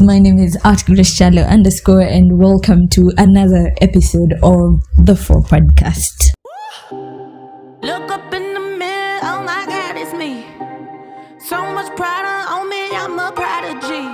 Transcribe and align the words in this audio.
My 0.00 0.18
name 0.18 0.40
is 0.40 0.58
Art 0.64 0.78
Grishalo 0.78 1.46
underscore 1.48 2.00
and 2.00 2.36
welcome 2.36 2.88
to 2.88 3.12
another 3.16 3.72
episode 3.80 4.32
of 4.42 4.82
the 4.98 5.14
Four 5.14 5.40
Podcast. 5.42 6.32
Look 6.90 8.10
up 8.10 8.34
in 8.34 8.54
the 8.54 8.76
mirror, 8.76 9.20
oh 9.22 9.44
my 9.46 9.64
god, 9.68 9.94
it's 9.96 10.12
me. 10.12 10.46
So 11.38 11.62
much 11.72 11.94
pride 11.94 12.26
on 12.26 12.68
me, 12.68 12.90
I'm 12.90 13.16
a 13.20 13.30
prodigy. 13.30 14.08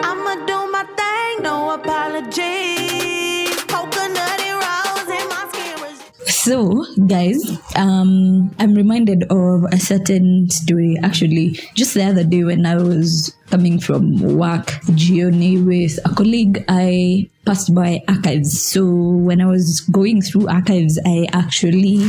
I'ma 0.00 0.46
do 0.46 0.72
my 0.72 0.84
thing, 0.96 1.42
no 1.42 1.74
apologies. 1.74 3.50
Coconutty 3.68 4.52
rose 4.56 5.10
in 5.20 5.28
my 5.28 5.50
skin. 5.52 6.28
So, 6.28 6.86
guys, 7.06 7.60
um, 7.76 8.50
I'm 8.58 8.72
reminded 8.72 9.24
of 9.24 9.64
a 9.64 9.78
certain 9.78 10.48
story 10.48 10.96
actually 11.02 11.60
just 11.74 11.92
the 11.92 12.04
other 12.04 12.24
day 12.24 12.42
when 12.42 12.64
I 12.64 12.76
was 12.76 13.36
coming 13.52 13.78
from 13.78 14.18
work, 14.38 14.72
journey 14.94 15.60
with 15.60 15.98
a 16.06 16.14
colleague. 16.14 16.64
I 16.68 17.28
passed 17.44 17.74
by 17.74 18.00
archives. 18.08 18.62
So, 18.62 18.84
when 18.84 19.40
I 19.40 19.46
was 19.46 19.80
going 19.80 20.22
through 20.22 20.48
archives, 20.48 20.98
I 21.04 21.26
actually 21.32 22.00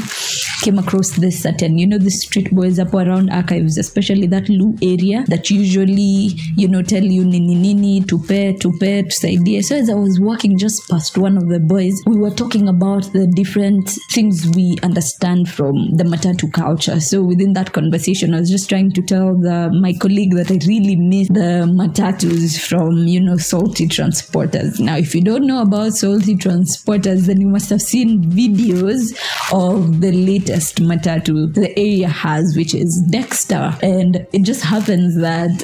came 0.61 0.79
across 0.79 1.11
this 1.17 1.41
certain, 1.41 1.77
you 1.77 1.85
know, 1.85 1.97
the 1.97 2.11
street 2.11 2.49
boys 2.51 2.79
up 2.79 2.93
around 2.93 3.29
archives, 3.29 3.77
especially 3.77 4.27
that 4.27 4.47
Lu 4.47 4.77
area 4.81 5.25
that 5.27 5.49
usually, 5.49 6.31
you 6.55 6.67
know, 6.67 6.81
tell 6.81 7.03
you 7.03 7.25
nini 7.25 7.55
nini, 7.55 8.01
tupe, 8.01 8.59
tupe, 8.61 9.03
tusaidie. 9.09 9.63
So 9.63 9.75
as 9.75 9.89
I 9.89 9.95
was 9.95 10.19
walking 10.21 10.57
just 10.57 10.87
past 10.89 11.17
one 11.17 11.35
of 11.35 11.49
the 11.49 11.59
boys, 11.59 12.01
we 12.05 12.17
were 12.17 12.31
talking 12.31 12.69
about 12.69 13.11
the 13.11 13.27
different 13.27 13.89
things 14.11 14.47
we 14.55 14.77
understand 14.83 15.49
from 15.49 15.95
the 15.97 16.05
Matatu 16.05 16.51
culture. 16.53 17.01
So 17.01 17.21
within 17.21 17.51
that 17.53 17.73
conversation, 17.73 18.33
I 18.33 18.39
was 18.39 18.49
just 18.49 18.69
trying 18.69 18.91
to 18.91 19.01
tell 19.01 19.35
the, 19.35 19.69
my 19.73 19.93
colleague 19.99 20.35
that 20.35 20.51
I 20.51 20.59
really 20.65 20.95
miss 20.95 21.27
the 21.33 21.65
Matatus 21.67 22.59
from, 22.59 23.07
you 23.07 23.19
know, 23.19 23.37
salty 23.37 23.87
transporters. 23.87 24.79
Now, 24.79 24.97
if 24.97 25.13
you 25.15 25.21
don't 25.21 25.45
know 25.45 25.61
about 25.61 25.93
salty 25.93 26.35
transporters, 26.35 27.25
then 27.25 27.41
you 27.41 27.47
must 27.47 27.69
have 27.69 27.81
seen 27.81 28.23
videos 28.31 29.13
of 29.51 30.01
the 30.01 30.11
latest 30.11 30.77
Matatu 30.77 31.53
the 31.53 31.77
area 31.77 32.07
has, 32.07 32.55
which 32.55 32.73
is 32.73 33.01
Dexter. 33.09 33.75
And 33.81 34.27
it 34.33 34.43
just 34.43 34.63
happens 34.63 35.15
that 35.17 35.63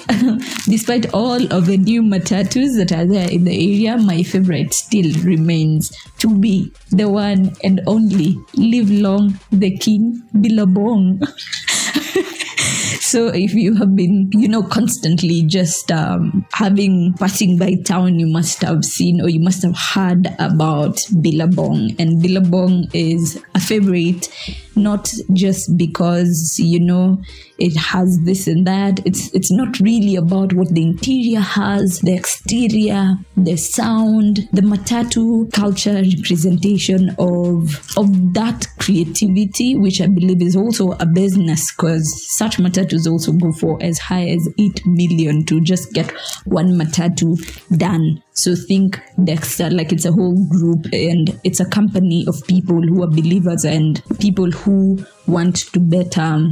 despite 0.65 1.13
all 1.13 1.41
of 1.53 1.67
the 1.67 1.77
new 1.77 2.01
Matatus 2.01 2.75
that 2.77 2.91
are 2.91 3.05
there 3.05 3.29
in 3.29 3.43
the 3.43 3.53
area, 3.53 3.97
my 3.97 4.23
favorite 4.23 4.73
still 4.73 5.11
remains 5.23 5.95
to 6.19 6.37
be 6.39 6.71
the 6.91 7.09
one 7.09 7.55
and 7.63 7.81
only 7.87 8.37
live 8.55 8.89
long 8.89 9.39
the 9.51 9.77
king 9.77 10.21
Billabong. 10.41 11.21
so 12.99 13.27
if 13.27 13.53
you 13.53 13.73
have 13.75 13.95
been 13.95 14.29
you 14.33 14.47
know 14.47 14.63
constantly 14.63 15.43
just 15.43 15.91
um, 15.91 16.45
having 16.51 17.13
passing 17.13 17.57
by 17.57 17.75
town 17.85 18.19
you 18.19 18.27
must 18.27 18.61
have 18.61 18.83
seen 18.83 19.21
or 19.21 19.29
you 19.29 19.39
must 19.39 19.63
have 19.63 19.77
heard 19.77 20.27
about 20.39 20.99
billabong. 21.21 21.95
And 21.99 22.21
billabong 22.21 22.87
is 22.93 23.41
a 23.55 23.59
favorite 23.59 24.29
not 24.75 25.11
just 25.33 25.77
because 25.77 26.57
you 26.57 26.79
know 26.79 27.21
it 27.57 27.75
has 27.75 28.19
this 28.21 28.47
and 28.47 28.65
that. 28.65 29.05
It's 29.05 29.33
it's 29.33 29.51
not 29.51 29.79
really 29.79 30.15
about 30.15 30.53
what 30.53 30.69
the 30.73 30.83
interior 30.83 31.41
has 31.41 31.99
the 31.99 32.15
exterior 32.15 33.15
the 33.35 33.57
sound 33.57 34.47
the 34.53 34.61
matatu 34.61 35.51
culture 35.53 36.01
representation 36.01 37.09
of 37.19 37.75
of 37.97 38.33
that 38.33 38.67
creativity 38.79 39.75
which 39.75 40.01
i 40.01 40.07
believe 40.07 40.41
is 40.41 40.55
also 40.55 40.91
a 40.99 41.05
business 41.05 41.71
because 41.71 42.05
such 42.49 42.57
matatus 42.59 43.09
also 43.09 43.31
go 43.31 43.51
for 43.51 43.77
as 43.81 43.99
high 43.99 44.27
as 44.27 44.49
8 44.57 44.85
million 44.87 45.45
to 45.45 45.61
just 45.61 45.93
get 45.93 46.11
one 46.45 46.69
matatu 46.69 47.37
done. 47.77 48.23
So 48.31 48.55
think 48.55 48.99
Dexter 49.23 49.69
like 49.69 49.91
it's 49.91 50.05
a 50.05 50.11
whole 50.11 50.47
group 50.47 50.85
and 50.91 51.39
it's 51.43 51.59
a 51.59 51.69
company 51.69 52.25
of 52.27 52.41
people 52.47 52.81
who 52.81 53.03
are 53.03 53.07
believers 53.07 53.65
and 53.65 54.01
people 54.19 54.49
who 54.49 55.05
want 55.27 55.57
to 55.73 55.79
better 55.79 56.49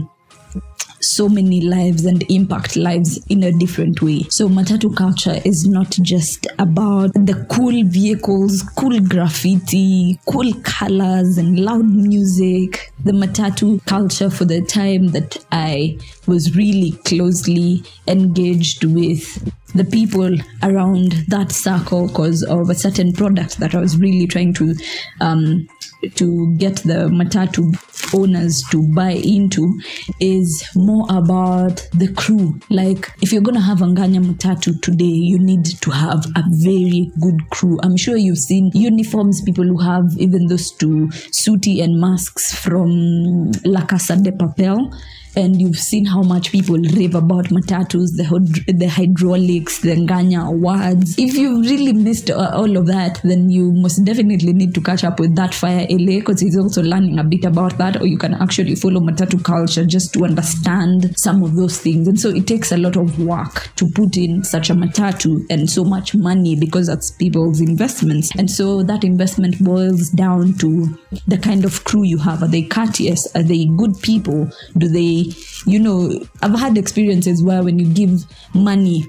so 1.00 1.30
many 1.30 1.62
lives 1.62 2.06
and 2.06 2.24
impact 2.30 2.76
lives 2.76 3.24
in 3.28 3.44
a 3.44 3.52
different 3.52 4.02
way. 4.02 4.24
So 4.30 4.50
matatu 4.50 4.96
culture 4.96 5.40
is 5.46 5.68
not 5.68 5.92
just 6.02 6.48
about 6.60 7.14
the 7.14 7.46
cool 7.50 7.84
vehicles, 7.86 8.64
cool 8.76 9.00
graffiti, 9.00 10.20
cool 10.28 10.54
colors 10.64 11.38
and 11.38 11.60
loud 11.60 11.86
music. 11.86 12.92
The 13.04 13.12
matatu 13.12 13.86
culture 13.86 14.30
for 14.30 14.46
the 14.46 14.62
time 14.62 15.10
that 15.10 15.38
I 15.52 15.98
was 16.26 16.56
really 16.56 16.92
closely 17.04 17.84
engaged 18.08 18.84
with 18.84 19.52
the 19.76 19.86
people 19.86 20.36
around 20.64 21.12
that 21.28 21.52
circle 21.52 22.08
because 22.08 22.44
of 22.44 22.70
a 22.70 22.76
certain 22.76 23.14
product 23.14 23.60
that 23.60 23.76
I 23.76 23.80
was 23.80 23.98
really 23.98 24.28
trying 24.28 24.54
to 24.56 24.76
um, 25.22 25.68
to 26.16 26.56
get 26.58 26.78
the 26.78 27.10
matatu 27.10 27.74
owners 28.14 28.64
to 28.72 28.88
buy 28.94 29.12
into 29.12 29.80
is 30.20 30.68
more 30.76 31.06
about 31.10 31.88
the 31.94 32.12
crew. 32.14 32.60
Like 32.70 33.12
if 33.22 33.32
you're 33.32 33.42
gonna 33.42 33.62
have 33.62 33.80
Anganya 33.80 34.24
Matatu 34.24 34.82
today, 34.82 35.06
you 35.06 35.40
need 35.40 35.66
to 35.66 35.92
have 35.92 36.26
a 36.36 36.44
very 36.50 37.12
good 37.20 37.50
crew. 37.50 37.80
I'm 37.84 37.98
sure 37.98 38.18
you've 38.18 38.38
seen 38.38 38.72
uniforms, 38.74 39.42
people 39.42 39.66
who 39.66 39.78
have 39.80 40.06
even 40.18 40.48
those 40.48 40.72
two 40.72 41.08
suiti 41.32 41.84
and 41.84 42.00
masks 42.00 42.54
from 42.54 43.52
La 43.66 43.86
Casa 43.86 44.16
de 44.16 44.32
Papel 44.32 44.94
and 45.36 45.62
you've 45.62 45.78
seen 45.78 46.06
how 46.06 46.22
much 46.22 46.52
people 46.52 46.78
rave 46.78 47.16
about 47.16 47.46
matatus, 47.46 48.16
the 48.16 48.74
the 48.74 48.88
hydraulics, 48.88 49.80
the 49.80 49.96
Nganya 49.96 50.48
awards. 50.48 51.16
If 51.18 51.36
you've 51.36 51.66
really 51.70 51.94
missed 51.94 52.30
uh, 52.30 52.52
all 52.54 52.78
of 52.78 52.88
that, 52.88 53.22
then 53.24 53.50
you 53.50 53.72
most 53.72 54.04
definitely 54.04 54.54
need 54.54 54.74
to 54.76 54.82
catch 54.82 55.04
up 55.04 55.20
with 55.20 55.36
that 55.36 55.54
Fire 55.54 55.86
LA 55.90 56.20
because 56.20 56.40
he's 56.40 56.58
also 56.58 56.82
learning 56.82 57.20
a 57.20 57.24
bit 57.24 57.46
about 57.46 57.78
that, 57.78 58.02
or 58.02 58.08
you 58.08 58.18
can 58.18 58.34
actually 58.34 58.76
follow 58.76 59.00
matatu 59.00 59.44
culture 59.44 59.86
just 59.86 60.14
to 60.14 60.26
understand 60.26 61.18
some 61.18 61.44
of 61.44 61.56
those 61.56 61.80
things. 61.80 62.08
And 62.08 62.20
so 62.20 62.30
it 62.30 62.48
takes 62.48 62.72
a 62.72 62.78
lot 62.78 62.96
of 62.96 63.20
work 63.20 63.70
to 63.76 63.90
put 63.90 64.18
in 64.18 64.44
such 64.44 64.70
a 64.70 64.74
matatu 64.74 65.46
and 65.50 65.70
so 65.70 65.84
much 65.84 66.16
money 66.16 66.56
because 66.56 66.88
that's 66.88 67.12
people's 67.12 67.62
investments. 67.62 68.32
And 68.38 68.50
so 68.50 68.84
that 68.84 69.04
investment 69.04 69.64
boils 69.64 70.10
down 70.10 70.54
to 70.56 70.98
the 71.28 71.38
kind 71.38 71.66
of 71.66 71.84
crew 71.84 72.04
you 72.04 72.18
have. 72.18 72.44
Are 72.44 72.48
they 72.48 72.64
courteous? 72.64 73.28
Are 73.36 73.44
they 73.44 73.66
good 73.66 74.00
people? 74.02 74.50
Do 74.78 74.88
they 74.88 75.27
you 75.66 75.80
know 75.80 75.98
i've 76.42 76.60
had 76.60 76.78
experiences 76.78 77.44
where 77.44 77.64
when 77.64 77.80
you 77.80 77.88
give 77.94 78.26
money 78.54 79.06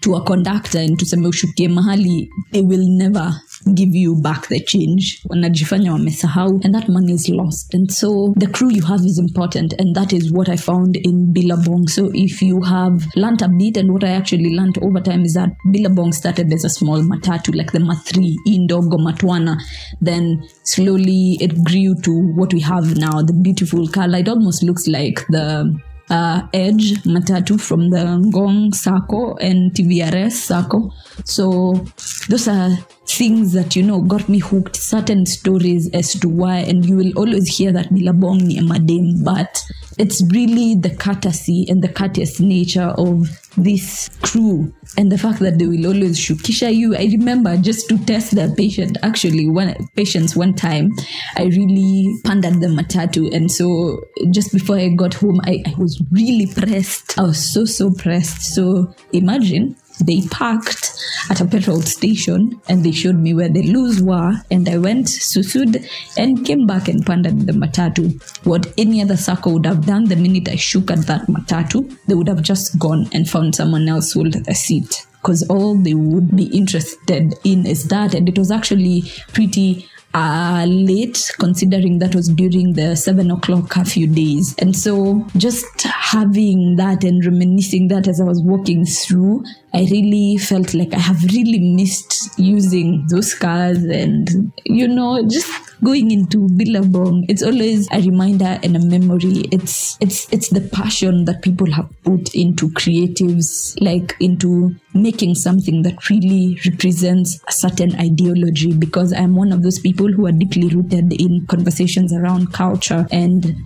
to 0.00 0.14
a 0.14 0.24
conductor 0.24 0.78
and 0.78 0.98
to 0.98 1.04
tuseme 1.04 1.28
ushukie 1.28 1.68
mahali 1.68 2.28
they 2.52 2.62
will 2.62 2.86
never 2.88 3.40
give 3.74 3.94
you 3.94 4.14
back 4.14 4.48
the 4.48 4.60
change 4.60 5.22
wanajifanya 5.28 5.92
wamesahau 5.92 6.60
and 6.64 6.74
that 6.74 6.88
money 6.88 7.12
is 7.12 7.28
lost. 7.28 7.74
And 7.74 7.90
so 7.90 8.34
the 8.36 8.46
crew 8.46 8.70
you 8.70 8.82
have 8.82 9.04
is 9.04 9.18
important 9.18 9.74
and 9.78 9.94
that 9.96 10.12
is 10.12 10.32
what 10.32 10.48
i 10.48 10.56
found 10.56 10.96
in 10.96 11.32
billabong. 11.32 11.88
So 11.88 12.10
if 12.14 12.42
you 12.42 12.62
have 12.62 13.06
learnt 13.16 13.42
a 13.42 13.48
bit 13.48 13.76
and 13.76 13.92
what 13.92 14.04
i 14.04 14.10
actually 14.10 14.54
learnt 14.54 14.78
over 14.78 15.00
time 15.00 15.24
is 15.24 15.34
that 15.34 15.50
billabong 15.70 16.12
started 16.12 16.52
as 16.52 16.64
a 16.64 16.70
small 16.70 17.02
matatu 17.02 17.54
like 17.54 17.72
the 17.72 17.78
ma3 17.78 18.34
indogo 18.46 18.98
matwana 18.98 19.60
then 20.00 20.42
slowly 20.62 21.38
it 21.40 21.62
grew 21.64 21.94
to 21.94 22.12
what 22.12 22.52
we 22.52 22.60
have 22.60 22.96
now 22.96 23.22
the 23.22 23.32
beautiful 23.32 23.86
color. 23.88 24.18
It 24.18 24.28
almost 24.28 24.62
looks 24.62 24.86
like 24.86 25.26
the 25.28 25.78
uh, 26.10 26.46
Edge 26.52 27.02
Matatu 27.04 27.60
from 27.60 27.90
the 27.90 27.98
Ngong 27.98 28.74
Sacco 28.74 29.34
and 29.36 29.72
TVRS 29.72 30.32
Sacco. 30.32 30.92
So 31.24 31.84
those 32.28 32.48
are 32.48 32.70
things 33.06 33.52
that 33.52 33.76
you 33.76 33.82
know 33.82 34.00
got 34.02 34.28
me 34.28 34.38
hooked. 34.38 34.76
Certain 34.76 35.26
stories 35.26 35.90
as 35.92 36.12
to 36.20 36.28
why, 36.28 36.58
and 36.58 36.84
you 36.84 36.96
will 36.96 37.12
always 37.16 37.56
hear 37.56 37.72
that 37.72 37.92
Billabong 37.92 38.46
ni 38.46 38.60
Madame, 38.60 39.22
but 39.24 39.62
it's 39.98 40.22
really 40.32 40.74
the 40.74 40.94
courtesy 40.94 41.66
and 41.68 41.82
the 41.82 41.88
courteous 41.88 42.40
nature 42.40 42.94
of 42.98 43.28
this 43.56 44.10
crew 44.22 44.72
and 44.98 45.10
the 45.10 45.16
fact 45.16 45.38
that 45.40 45.58
they 45.58 45.66
will 45.66 45.86
always 45.86 46.18
shukisha 46.18 46.74
you. 46.74 46.94
I 46.94 47.04
remember 47.04 47.56
just 47.56 47.88
to 47.88 47.98
test 48.04 48.34
their 48.34 48.54
patient. 48.54 48.98
Actually, 49.02 49.48
one 49.48 49.74
patients 49.96 50.36
one 50.36 50.54
time, 50.54 50.90
I 51.36 51.44
really 51.44 52.14
pandered 52.24 52.60
the 52.60 52.68
matatu, 52.68 53.34
and 53.34 53.50
so 53.50 54.02
just 54.30 54.52
before 54.52 54.76
I 54.76 54.88
got 54.88 55.14
home, 55.14 55.40
I, 55.44 55.62
I 55.66 55.74
was 55.78 56.00
really 56.10 56.46
pressed. 56.46 57.18
I 57.18 57.22
was 57.22 57.52
so 57.52 57.64
so 57.64 57.90
pressed. 57.90 58.54
So 58.54 58.94
imagine 59.12 59.76
they 60.00 60.22
parked 60.28 60.92
at 61.30 61.40
a 61.40 61.46
petrol 61.46 61.80
station 61.82 62.60
and 62.68 62.84
they 62.84 62.92
showed 62.92 63.16
me 63.16 63.34
where 63.34 63.48
the 63.48 63.62
loos 63.62 64.02
were 64.02 64.34
and 64.50 64.68
i 64.68 64.76
went 64.76 65.06
susud 65.06 65.84
and 66.16 66.44
came 66.44 66.66
back 66.66 66.88
and 66.88 67.04
pandered 67.04 67.40
the 67.40 67.52
matatu. 67.52 68.12
What 68.44 68.72
any 68.78 69.02
other 69.02 69.16
circle 69.16 69.54
would 69.54 69.66
have 69.66 69.86
done 69.86 70.04
the 70.04 70.16
minute 70.16 70.48
i 70.48 70.56
shook 70.56 70.90
at 70.90 71.06
that 71.06 71.26
matatu 71.26 71.96
they 72.06 72.14
would 72.14 72.28
have 72.28 72.42
just 72.42 72.78
gone 72.78 73.08
and 73.12 73.28
found 73.28 73.54
someone 73.54 73.88
else 73.88 74.12
who 74.12 74.22
would 74.22 74.36
a 74.48 74.54
seat. 74.54 75.06
Because 75.22 75.48
all 75.48 75.76
they 75.76 75.94
would 75.94 76.36
be 76.36 76.44
interested 76.56 77.34
in 77.44 77.66
is 77.66 77.88
that. 77.88 78.14
And 78.14 78.28
it 78.28 78.38
was 78.38 78.50
actually 78.50 79.10
pretty 79.32 79.88
uh, 80.16 80.64
late, 80.66 81.30
considering 81.38 81.98
that 81.98 82.14
was 82.14 82.28
during 82.30 82.72
the 82.72 82.96
seven 82.96 83.30
o'clock 83.30 83.68
curfew 83.68 84.06
days. 84.06 84.54
And 84.58 84.74
so 84.74 85.26
just 85.36 85.82
having 85.82 86.76
that 86.76 87.04
and 87.04 87.22
reminiscing 87.22 87.88
that 87.88 88.08
as 88.08 88.18
I 88.18 88.24
was 88.24 88.40
walking 88.42 88.86
through, 88.86 89.44
I 89.74 89.80
really 89.90 90.38
felt 90.38 90.72
like 90.72 90.94
I 90.94 91.00
have 91.00 91.22
really 91.24 91.58
missed 91.58 92.38
using 92.38 93.04
those 93.10 93.34
cars 93.34 93.84
and, 93.84 94.54
you 94.64 94.88
know, 94.88 95.22
just 95.28 95.50
going 95.82 96.10
into 96.10 96.48
Billabong. 96.56 97.24
It's 97.28 97.42
always 97.42 97.88
a 97.92 98.00
reminder 98.00 98.58
and 98.62 98.76
a 98.76 98.80
memory. 98.80 99.46
It's 99.52 99.96
it's 100.00 100.32
it's 100.32 100.48
the 100.50 100.60
passion 100.60 101.24
that 101.26 101.42
people 101.42 101.70
have 101.72 101.88
put 102.02 102.34
into 102.34 102.68
creatives, 102.70 103.76
like 103.80 104.16
into 104.20 104.74
making 104.94 105.34
something 105.34 105.82
that 105.82 106.08
really 106.08 106.58
represents 106.64 107.40
a 107.48 107.52
certain 107.52 107.94
ideology 107.96 108.72
because 108.72 109.12
I'm 109.12 109.36
one 109.36 109.52
of 109.52 109.62
those 109.62 109.78
people 109.78 110.10
who 110.10 110.26
are 110.26 110.32
deeply 110.32 110.68
rooted 110.68 111.12
in 111.12 111.46
conversations 111.46 112.12
around 112.12 112.52
culture 112.52 113.06
and 113.10 113.56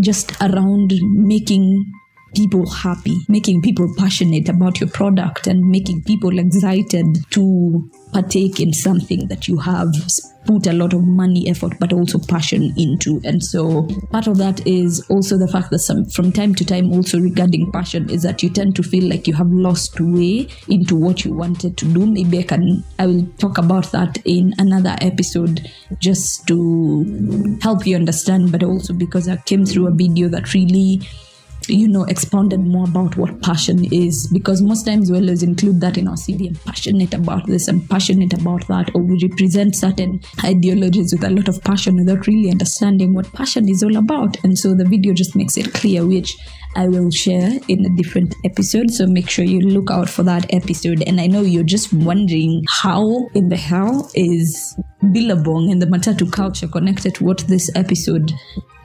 just 0.00 0.32
around 0.40 0.92
making 1.02 1.92
people 2.34 2.68
happy, 2.70 3.16
making 3.28 3.62
people 3.62 3.92
passionate 3.96 4.48
about 4.48 4.80
your 4.80 4.90
product, 4.90 5.46
and 5.46 5.68
making 5.68 6.02
people 6.02 6.38
excited 6.38 7.06
to 7.30 7.90
partake 8.12 8.60
in 8.60 8.72
something 8.72 9.28
that 9.28 9.48
you 9.48 9.58
have 9.58 9.88
put 10.44 10.66
a 10.66 10.72
lot 10.72 10.92
of 10.92 11.04
money, 11.04 11.48
effort, 11.48 11.72
but 11.78 11.92
also 11.92 12.18
passion 12.18 12.72
into. 12.76 13.20
And 13.24 13.42
so 13.42 13.88
part 14.10 14.26
of 14.26 14.38
that 14.38 14.66
is 14.66 15.04
also 15.08 15.38
the 15.38 15.46
fact 15.46 15.70
that 15.70 15.78
some, 15.78 16.04
from 16.06 16.32
time 16.32 16.54
to 16.56 16.64
time, 16.64 16.92
also 16.92 17.20
regarding 17.20 17.70
passion, 17.70 18.10
is 18.10 18.22
that 18.22 18.42
you 18.42 18.50
tend 18.50 18.74
to 18.76 18.82
feel 18.82 19.08
like 19.08 19.26
you 19.26 19.34
have 19.34 19.50
lost 19.50 20.00
way 20.00 20.48
into 20.68 20.96
what 20.96 21.24
you 21.24 21.32
wanted 21.32 21.76
to 21.78 21.84
do. 21.84 22.06
Maybe 22.06 22.40
I 22.40 22.42
can, 22.42 22.84
I 22.98 23.06
will 23.06 23.26
talk 23.38 23.58
about 23.58 23.92
that 23.92 24.18
in 24.24 24.52
another 24.58 24.96
episode 25.00 25.70
just 26.00 26.46
to 26.48 27.58
help 27.62 27.86
you 27.86 27.96
understand, 27.96 28.50
but 28.50 28.62
also 28.62 28.92
because 28.92 29.28
I 29.28 29.36
came 29.36 29.64
through 29.64 29.86
a 29.86 29.92
video 29.92 30.28
that 30.28 30.54
really 30.54 31.02
you 31.68 31.88
know, 31.88 32.04
expounded 32.04 32.60
more 32.60 32.84
about 32.88 33.16
what 33.16 33.42
passion 33.42 33.84
is 33.92 34.28
because 34.32 34.62
most 34.62 34.84
times 34.84 35.10
we 35.10 35.18
always 35.18 35.42
include 35.42 35.80
that 35.80 35.98
in 35.98 36.08
our 36.08 36.14
CV. 36.14 36.48
I'm 36.48 36.54
passionate 36.66 37.14
about 37.14 37.46
this, 37.46 37.68
I'm 37.68 37.86
passionate 37.88 38.32
about 38.32 38.66
that, 38.68 38.90
or 38.94 39.02
we 39.02 39.18
represent 39.22 39.76
certain 39.76 40.20
ideologies 40.44 41.12
with 41.12 41.24
a 41.24 41.30
lot 41.30 41.48
of 41.48 41.62
passion 41.64 41.96
without 41.96 42.26
really 42.26 42.50
understanding 42.50 43.14
what 43.14 43.32
passion 43.32 43.68
is 43.68 43.82
all 43.82 43.96
about. 43.96 44.42
And 44.44 44.58
so 44.58 44.74
the 44.74 44.84
video 44.84 45.14
just 45.14 45.36
makes 45.36 45.56
it 45.56 45.72
clear, 45.72 46.06
which 46.06 46.36
I 46.74 46.88
will 46.88 47.10
share 47.10 47.58
in 47.68 47.84
a 47.84 47.96
different 47.96 48.34
episode. 48.44 48.90
So 48.90 49.06
make 49.06 49.28
sure 49.28 49.44
you 49.44 49.60
look 49.60 49.90
out 49.90 50.08
for 50.08 50.22
that 50.22 50.46
episode. 50.52 51.02
And 51.06 51.20
I 51.20 51.26
know 51.26 51.42
you're 51.42 51.64
just 51.64 51.92
wondering 51.92 52.64
how 52.68 53.28
in 53.34 53.48
the 53.48 53.56
hell 53.56 54.10
is 54.14 54.76
Billabong 55.12 55.70
and 55.70 55.82
the 55.82 55.86
Matatu 55.86 56.30
culture 56.32 56.68
connected 56.68 57.16
to 57.16 57.24
what 57.24 57.38
this 57.48 57.70
episode 57.74 58.32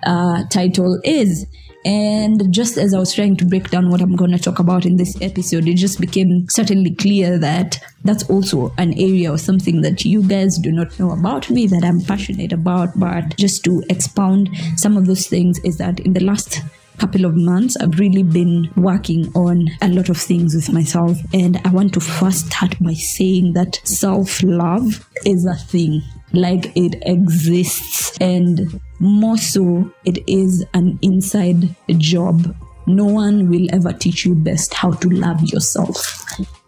uh, 0.05 0.43
title 0.51 0.99
is. 1.03 1.45
And 1.87 2.53
just 2.53 2.77
as 2.77 2.93
I 2.93 2.99
was 2.99 3.13
trying 3.13 3.37
to 3.37 3.45
break 3.45 3.69
down 3.69 3.89
what 3.89 4.01
I'm 4.01 4.17
going 4.17 4.31
to 4.31 4.37
talk 4.37 4.59
about 4.59 4.85
in 4.85 4.97
this 4.97 5.15
episode, 5.21 5.69
it 5.69 5.75
just 5.75 6.01
became 6.01 6.45
certainly 6.49 6.93
clear 6.93 7.39
that 7.39 7.81
that's 8.03 8.29
also 8.29 8.73
an 8.77 8.93
area 8.95 9.31
or 9.31 9.37
something 9.37 9.79
that 9.83 10.03
you 10.03 10.21
guys 10.21 10.57
do 10.57 10.69
not 10.69 10.99
know 10.99 11.11
about 11.11 11.49
me 11.49 11.65
that 11.67 11.85
I'm 11.85 12.01
passionate 12.01 12.51
about. 12.51 12.89
But 12.99 13.37
just 13.37 13.63
to 13.63 13.81
expound 13.89 14.49
some 14.75 14.97
of 14.97 15.05
those 15.05 15.27
things, 15.27 15.59
is 15.59 15.77
that 15.77 16.01
in 16.01 16.11
the 16.11 16.25
last 16.25 16.61
couple 16.97 17.23
of 17.23 17.37
months, 17.37 17.77
I've 17.77 17.97
really 17.99 18.23
been 18.23 18.69
working 18.75 19.31
on 19.33 19.69
a 19.81 19.87
lot 19.87 20.09
of 20.09 20.17
things 20.17 20.55
with 20.55 20.69
myself. 20.73 21.17
And 21.33 21.61
I 21.63 21.69
want 21.69 21.93
to 21.93 22.01
first 22.01 22.47
start 22.47 22.75
by 22.81 22.95
saying 22.95 23.53
that 23.53 23.79
self 23.85 24.43
love 24.43 25.07
is 25.25 25.45
a 25.45 25.55
thing 25.55 26.03
like 26.33 26.71
it 26.75 26.95
exists 27.03 28.17
and 28.19 28.79
more 28.99 29.37
so 29.37 29.91
it 30.05 30.17
is 30.27 30.65
an 30.73 30.99
inside 31.01 31.75
job. 31.97 32.55
No 32.85 33.05
one 33.05 33.49
will 33.49 33.67
ever 33.73 33.93
teach 33.93 34.25
you 34.25 34.35
best 34.35 34.73
how 34.73 34.91
to 34.91 35.09
love 35.09 35.41
yourself 35.41 36.23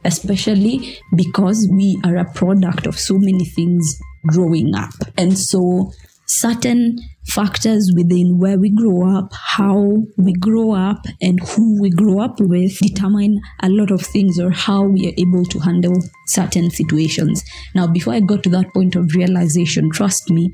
especially 0.06 0.98
because 1.16 1.68
we 1.72 2.00
are 2.04 2.18
a 2.18 2.32
product 2.34 2.88
of 2.88 2.98
so 2.98 3.18
many 3.18 3.46
things 3.46 4.00
growing 4.28 4.74
up. 4.76 4.92
And 5.18 5.38
so 5.38 5.92
certain 6.30 6.98
factors 7.26 7.92
within 7.96 8.38
where 8.38 8.58
we 8.58 8.70
grow 8.70 9.18
up, 9.18 9.34
how 9.34 9.98
we 10.18 10.34
grow 10.34 10.72
up, 10.72 11.06
and 11.22 11.40
who 11.50 11.82
we 11.82 11.90
grow 11.90 12.20
up 12.20 12.40
with 12.40 12.78
determine 12.80 13.42
a 13.62 13.70
lot 13.70 13.92
of 13.92 14.02
things 14.02 14.40
or 14.40 14.52
how 14.52 14.84
we 14.84 15.08
are 15.08 15.14
able 15.18 15.44
to 15.46 15.60
handle 15.60 15.96
certain 16.28 16.70
situations. 16.70 17.44
Now, 17.74 17.88
before 17.88 18.14
I 18.14 18.20
got 18.20 18.44
to 18.44 18.50
that 18.52 18.74
point 18.74 18.96
of 18.96 19.14
realization, 19.16 19.90
trust 19.92 20.30
me, 20.30 20.52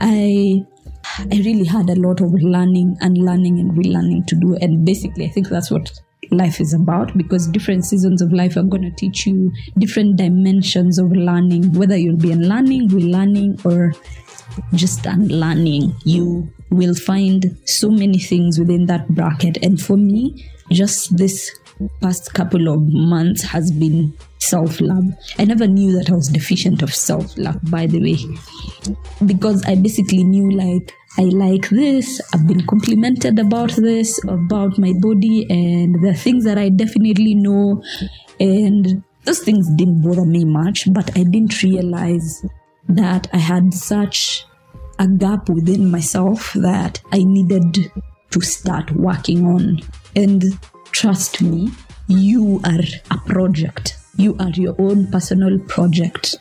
I 0.00 0.62
I 1.18 1.42
really 1.44 1.64
had 1.64 1.88
a 1.88 1.94
lot 1.94 2.20
of 2.20 2.32
learning 2.34 2.96
and 3.00 3.18
learning 3.18 3.58
and 3.60 3.72
relearning 3.72 4.26
to 4.26 4.34
do. 4.34 4.56
And 4.56 4.84
basically, 4.84 5.26
I 5.26 5.28
think 5.28 5.48
that's 5.48 5.70
what 5.70 5.90
life 6.30 6.60
is 6.60 6.74
about 6.74 7.16
because 7.16 7.46
different 7.48 7.84
seasons 7.84 8.20
of 8.20 8.32
life 8.32 8.56
are 8.56 8.62
going 8.62 8.82
to 8.82 8.90
teach 8.90 9.26
you 9.26 9.52
different 9.78 10.16
dimensions 10.16 10.98
of 10.98 11.10
learning, 11.12 11.72
whether 11.72 11.96
you'll 11.96 12.16
be 12.16 12.32
in 12.32 12.48
learning, 12.48 12.88
relearning, 12.88 13.64
or 13.64 13.92
just 14.74 15.06
unlearning. 15.06 15.94
You 16.04 16.50
will 16.70 16.94
find 16.94 17.58
so 17.64 17.90
many 17.90 18.18
things 18.18 18.58
within 18.58 18.86
that 18.86 19.08
bracket. 19.08 19.58
And 19.62 19.80
for 19.80 19.96
me, 19.96 20.46
just 20.70 21.16
this 21.16 21.50
past 22.00 22.34
couple 22.34 22.68
of 22.68 22.80
months 22.92 23.42
has 23.42 23.70
been 23.70 24.16
self 24.38 24.80
love. 24.80 25.04
I 25.38 25.44
never 25.44 25.66
knew 25.66 25.92
that 25.92 26.10
I 26.10 26.14
was 26.14 26.28
deficient 26.28 26.82
of 26.82 26.94
self 26.94 27.36
love, 27.38 27.58
by 27.70 27.86
the 27.86 28.00
way, 28.00 28.96
because 29.24 29.64
I 29.64 29.74
basically 29.76 30.24
knew 30.24 30.50
like 30.50 30.94
I 31.18 31.22
like 31.22 31.68
this, 31.70 32.20
I've 32.32 32.46
been 32.46 32.66
complimented 32.66 33.38
about 33.38 33.70
this, 33.72 34.22
about 34.24 34.78
my 34.78 34.92
body, 35.00 35.46
and 35.50 35.96
the 36.04 36.14
things 36.14 36.44
that 36.44 36.58
I 36.58 36.68
definitely 36.68 37.34
know. 37.34 37.82
And 38.38 39.02
those 39.24 39.40
things 39.40 39.68
didn't 39.76 40.02
bother 40.02 40.24
me 40.24 40.44
much, 40.44 40.92
but 40.92 41.10
I 41.16 41.24
didn't 41.24 41.62
realize 41.62 42.44
that 42.88 43.28
I 43.32 43.38
had 43.38 43.74
such 43.74 44.44
a 44.98 45.06
gap 45.06 45.48
within 45.48 45.90
myself 45.90 46.52
that 46.54 47.00
I 47.12 47.22
needed 47.22 47.90
to 48.30 48.40
start 48.40 48.90
working 48.92 49.46
on. 49.46 49.80
And 50.16 50.44
trust 50.92 51.40
me, 51.40 51.70
you 52.08 52.60
are 52.64 52.80
a 53.10 53.18
project. 53.26 53.96
You 54.16 54.36
are 54.40 54.50
your 54.50 54.74
own 54.78 55.10
personal 55.10 55.58
project. 55.60 56.36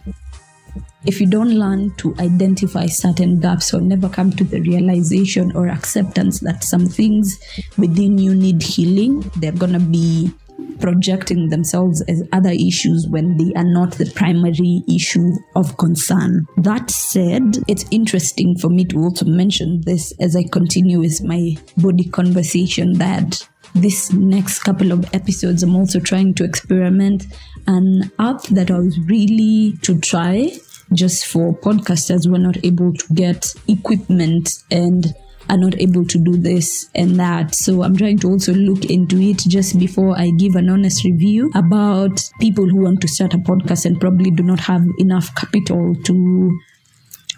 If 1.06 1.22
you 1.22 1.28
don't 1.28 1.52
learn 1.52 1.96
to 1.98 2.16
identify 2.20 2.88
certain 2.88 3.40
gaps 3.40 3.74
or 3.74 3.80
never 3.80 4.10
come 4.10 4.32
to 4.32 4.44
the 4.44 4.60
realization 4.62 5.56
or 5.56 5.70
acceptance 5.70 6.40
that 6.42 6.64
some 6.64 6.88
things 6.88 7.40
within 7.78 8.18
you 8.18 8.36
need 8.36 8.62
healing, 8.64 9.22
they're 9.38 9.52
going 9.52 9.74
to 9.74 9.80
be 9.80 10.32
projecting 10.80 11.50
themselves 11.50 12.02
as 12.08 12.24
other 12.34 12.52
issues 12.52 13.08
when 13.10 13.38
they 13.38 13.54
are 13.56 13.66
not 13.66 13.94
the 13.94 14.12
primary 14.16 14.84
issue 14.88 15.32
of 15.56 15.78
concern. 15.78 16.46
That 16.58 16.90
said, 16.90 17.58
it's 17.68 17.86
interesting 17.92 18.58
for 18.58 18.70
me 18.70 18.86
to 18.86 18.98
also 19.00 19.26
mention 19.26 19.82
this 19.86 20.14
as 20.20 20.36
I 20.36 20.44
continue 20.44 21.00
with 21.00 21.24
my 21.24 21.58
body 21.78 22.10
conversation 22.10 22.94
that 22.94 23.48
this 23.76 24.12
next 24.14 24.60
couple 24.60 24.92
of 24.92 25.14
episodes, 25.14 25.64
I'm 25.64 25.76
also 25.76 26.00
trying 26.00 26.34
to 26.36 26.44
experiment 26.44 27.26
an 27.68 28.12
app 28.20 28.44
that 28.44 28.72
I 28.72 28.80
was 28.80 28.98
really 29.02 29.78
to 29.82 30.00
try 30.00 30.52
just 30.94 31.26
for 31.28 31.54
podcasters 31.60 32.26
who 32.26 32.36
are 32.36 32.40
not 32.40 32.64
able 32.64 32.94
to 32.94 33.14
get 33.14 33.54
equipment 33.68 34.64
and 34.72 35.14
are 35.50 35.58
not 35.58 35.80
able 35.80 36.06
to 36.06 36.18
do 36.18 36.38
this 36.38 36.90
and 36.96 37.20
that. 37.20 37.56
So 37.56 37.84
I'm 37.84 37.96
trying 37.96 38.20
to 38.20 38.30
also 38.30 38.54
look 38.54 38.86
into 38.86 39.20
it 39.20 39.38
just 39.40 39.80
before 39.80 40.18
I 40.18 40.32
give 40.32 40.56
an 40.56 40.70
honest 40.70 41.04
review 41.04 41.52
about 41.56 42.20
people 42.40 42.68
who 42.68 42.82
want 42.82 43.02
to 43.02 43.08
start 43.08 43.34
a 43.34 43.38
podcast 43.38 43.86
and 43.86 44.00
probably 44.00 44.32
do 44.32 44.44
not 44.44 44.60
have 44.62 44.86
enough 44.98 45.34
capital 45.36 45.96
to 45.96 46.60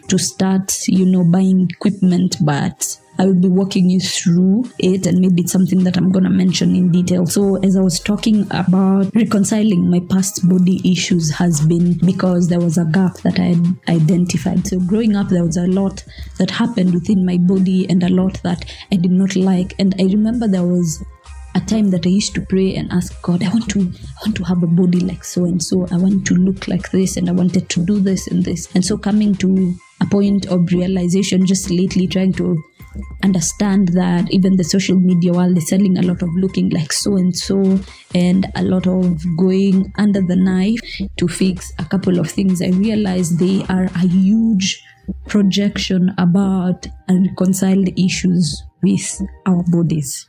to 0.09 0.17
start, 0.17 0.87
you 0.87 1.05
know, 1.05 1.23
buying 1.23 1.69
equipment, 1.69 2.37
but 2.41 2.99
I 3.19 3.25
will 3.25 3.35
be 3.35 3.49
walking 3.49 3.89
you 3.89 3.99
through 3.99 4.63
it, 4.79 5.05
and 5.05 5.19
maybe 5.19 5.41
it's 5.41 5.51
something 5.51 5.83
that 5.83 5.97
I'm 5.97 6.09
to 6.13 6.29
mention 6.29 6.73
in 6.73 6.89
detail. 6.89 7.25
So, 7.25 7.57
as 7.57 7.75
I 7.75 7.81
was 7.81 7.99
talking 7.99 8.47
about 8.51 9.13
reconciling 9.13 9.89
my 9.89 9.99
past 10.09 10.47
body 10.47 10.79
issues, 10.89 11.29
has 11.31 11.59
been 11.59 11.97
because 12.05 12.47
there 12.47 12.61
was 12.61 12.77
a 12.77 12.85
gap 12.85 13.17
that 13.17 13.37
I 13.37 13.55
had 13.55 13.65
identified. 13.89 14.65
So, 14.65 14.79
growing 14.79 15.17
up, 15.17 15.27
there 15.27 15.43
was 15.43 15.57
a 15.57 15.67
lot 15.67 16.01
that 16.37 16.49
happened 16.49 16.93
within 16.93 17.25
my 17.25 17.37
body 17.37 17.89
and 17.89 18.03
a 18.03 18.09
lot 18.09 18.41
that 18.43 18.63
I 18.89 18.95
did 18.95 19.11
not 19.11 19.35
like. 19.35 19.75
And 19.79 19.93
I 19.99 20.03
remember 20.03 20.47
there 20.47 20.65
was 20.65 21.03
a 21.55 21.59
time 21.59 21.91
that 21.91 22.05
I 22.05 22.09
used 22.09 22.35
to 22.35 22.41
pray 22.41 22.75
and 22.75 22.89
ask 22.89 23.21
God, 23.21 23.43
I 23.43 23.49
want 23.49 23.69
to 23.71 23.81
I 23.81 24.25
want 24.25 24.37
to 24.37 24.43
have 24.45 24.63
a 24.63 24.67
body 24.67 25.01
like 25.01 25.25
so 25.25 25.43
and 25.43 25.61
so. 25.61 25.87
I 25.91 25.97
want 25.97 26.25
to 26.27 26.35
look 26.35 26.69
like 26.69 26.89
this 26.91 27.17
and 27.17 27.27
I 27.27 27.33
wanted 27.33 27.67
to 27.67 27.85
do 27.85 27.99
this 27.99 28.27
and 28.27 28.45
this. 28.45 28.73
And 28.75 28.85
so 28.85 28.97
coming 28.97 29.35
to 29.35 29.75
a 30.01 30.05
point 30.05 30.45
of 30.47 30.71
realization 30.71 31.45
just 31.45 31.69
lately 31.69 32.07
trying 32.07 32.33
to 32.33 32.61
understand 33.23 33.89
that 33.89 34.31
even 34.31 34.57
the 34.57 34.63
social 34.63 34.99
media 34.99 35.31
world 35.31 35.57
is 35.57 35.69
selling 35.69 35.97
a 35.97 36.01
lot 36.01 36.21
of 36.21 36.29
looking 36.35 36.69
like 36.69 36.91
so 36.91 37.15
and 37.17 37.35
so 37.35 37.79
and 38.15 38.47
a 38.55 38.63
lot 38.63 38.87
of 38.87 39.23
going 39.37 39.91
under 39.97 40.21
the 40.21 40.35
knife 40.35 40.79
to 41.17 41.27
fix 41.27 41.71
a 41.77 41.85
couple 41.85 42.19
of 42.19 42.29
things 42.29 42.61
i 42.61 42.69
realized 42.69 43.37
they 43.37 43.63
are 43.69 43.85
a 43.85 44.07
huge 44.07 44.83
projection 45.27 46.13
about 46.17 46.87
unreconciled 47.07 47.89
issues 47.99 48.63
with 48.81 49.21
our 49.45 49.63
bodies. 49.63 50.27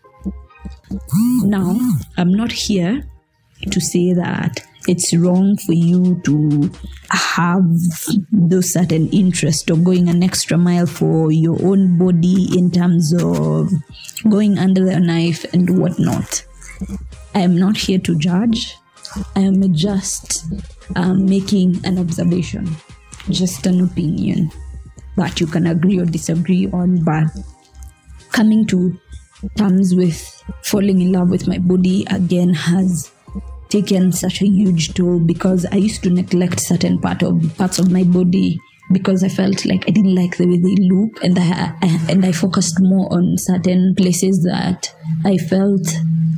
Now, 1.42 1.78
I'm 2.16 2.32
not 2.32 2.52
here 2.52 3.02
to 3.70 3.80
say 3.80 4.12
that 4.14 4.60
it's 4.88 5.14
wrong 5.14 5.56
for 5.58 5.72
you 5.72 6.20
to 6.24 6.70
have 7.10 7.64
those 8.32 8.72
certain 8.72 9.08
interest 9.10 9.70
or 9.70 9.76
going 9.76 10.08
an 10.08 10.22
extra 10.22 10.56
mile 10.56 10.86
for 10.86 11.30
your 11.30 11.60
own 11.64 11.98
body 11.98 12.48
in 12.56 12.70
terms 12.70 13.12
of 13.22 13.70
going 14.28 14.58
under 14.58 14.84
the 14.84 14.98
knife 14.98 15.44
and 15.52 15.78
whatnot. 15.78 16.44
I 17.34 17.40
am 17.40 17.58
not 17.58 17.76
here 17.76 17.98
to 18.00 18.18
judge. 18.18 18.76
I 19.36 19.40
am 19.40 19.74
just 19.74 20.46
um, 20.96 21.26
making 21.26 21.84
an 21.84 21.98
observation, 21.98 22.76
just 23.28 23.66
an 23.66 23.84
opinion 23.84 24.50
that 25.16 25.40
you 25.40 25.46
can 25.46 25.66
agree 25.66 25.98
or 25.98 26.06
disagree 26.06 26.68
on. 26.70 27.02
But 27.04 27.24
coming 28.32 28.66
to 28.68 28.98
terms 29.56 29.94
with 29.94 30.42
falling 30.64 31.00
in 31.00 31.12
love 31.12 31.30
with 31.30 31.48
my 31.48 31.58
body 31.58 32.06
again 32.10 32.54
has 32.54 33.10
taken 33.70 34.12
such 34.12 34.42
a 34.42 34.46
huge 34.46 34.94
toll 34.94 35.20
because 35.20 35.64
I 35.72 35.76
used 35.76 36.02
to 36.02 36.10
neglect 36.10 36.60
certain 36.60 36.98
part 37.00 37.22
of 37.22 37.56
parts 37.56 37.78
of 37.78 37.90
my 37.90 38.02
body 38.02 38.60
because 38.92 39.22
I 39.22 39.28
felt 39.28 39.64
like 39.64 39.84
I 39.88 39.92
didn't 39.92 40.14
like 40.14 40.36
the 40.36 40.46
way 40.46 40.58
they 40.58 40.74
look, 40.82 41.22
and 41.22 41.38
I, 41.38 41.74
and 42.10 42.26
I 42.26 42.32
focused 42.32 42.80
more 42.80 43.12
on 43.12 43.38
certain 43.38 43.94
places 43.96 44.42
that 44.42 44.92
I 45.24 45.36
felt 45.36 45.86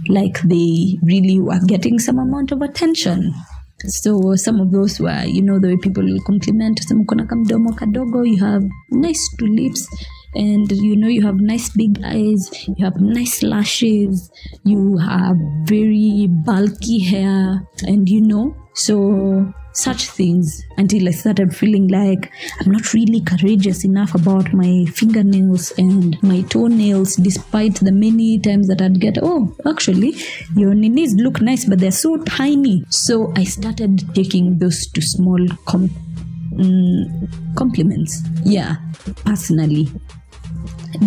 like 0.08 0.40
they 0.42 0.98
really 1.02 1.40
were 1.40 1.60
getting 1.66 1.98
some 1.98 2.18
amount 2.18 2.52
of 2.52 2.60
attention. 2.60 3.32
So 3.86 4.36
some 4.36 4.60
of 4.60 4.70
those 4.70 5.00
were, 5.00 5.24
you 5.24 5.42
know, 5.42 5.58
the 5.58 5.68
way 5.68 5.76
people 5.76 6.04
will 6.04 6.20
compliment, 6.20 6.80
some 6.84 7.04
kadogo, 7.04 8.28
you 8.28 8.44
have 8.44 8.62
nice 8.90 9.28
two 9.38 9.46
lips, 9.46 9.88
and 10.34 10.70
you 10.72 10.96
know 10.96 11.08
you 11.08 11.22
have 11.22 11.36
nice 11.36 11.70
big 11.70 12.02
eyes 12.04 12.50
you 12.68 12.84
have 12.84 13.00
nice 13.00 13.42
lashes 13.42 14.30
you 14.64 14.96
have 14.96 15.36
very 15.64 16.26
bulky 16.44 16.98
hair 16.98 17.66
and 17.86 18.08
you 18.08 18.20
know 18.20 18.54
so 18.74 19.52
such 19.74 20.04
things 20.10 20.62
until 20.76 21.08
I 21.08 21.12
started 21.12 21.56
feeling 21.56 21.88
like 21.88 22.30
I'm 22.60 22.70
not 22.70 22.92
really 22.92 23.20
courageous 23.22 23.84
enough 23.84 24.14
about 24.14 24.52
my 24.52 24.84
fingernails 24.86 25.72
and 25.78 26.22
my 26.22 26.42
toenails, 26.42 27.16
despite 27.16 27.76
the 27.76 27.92
many 27.92 28.38
times 28.38 28.68
that 28.68 28.82
I'd 28.82 29.00
get, 29.00 29.18
oh, 29.22 29.56
actually, 29.66 30.14
your 30.54 30.74
knees 30.74 31.14
look 31.14 31.40
nice, 31.40 31.64
but 31.64 31.78
they're 31.78 31.90
so 31.90 32.18
tiny. 32.24 32.84
So 32.90 33.32
I 33.34 33.44
started 33.44 34.14
taking 34.14 34.58
those 34.58 34.86
to 34.88 35.00
small 35.00 35.46
com- 35.64 35.88
mm, 36.52 37.56
compliments. 37.56 38.22
Yeah, 38.44 38.76
personally 39.24 39.88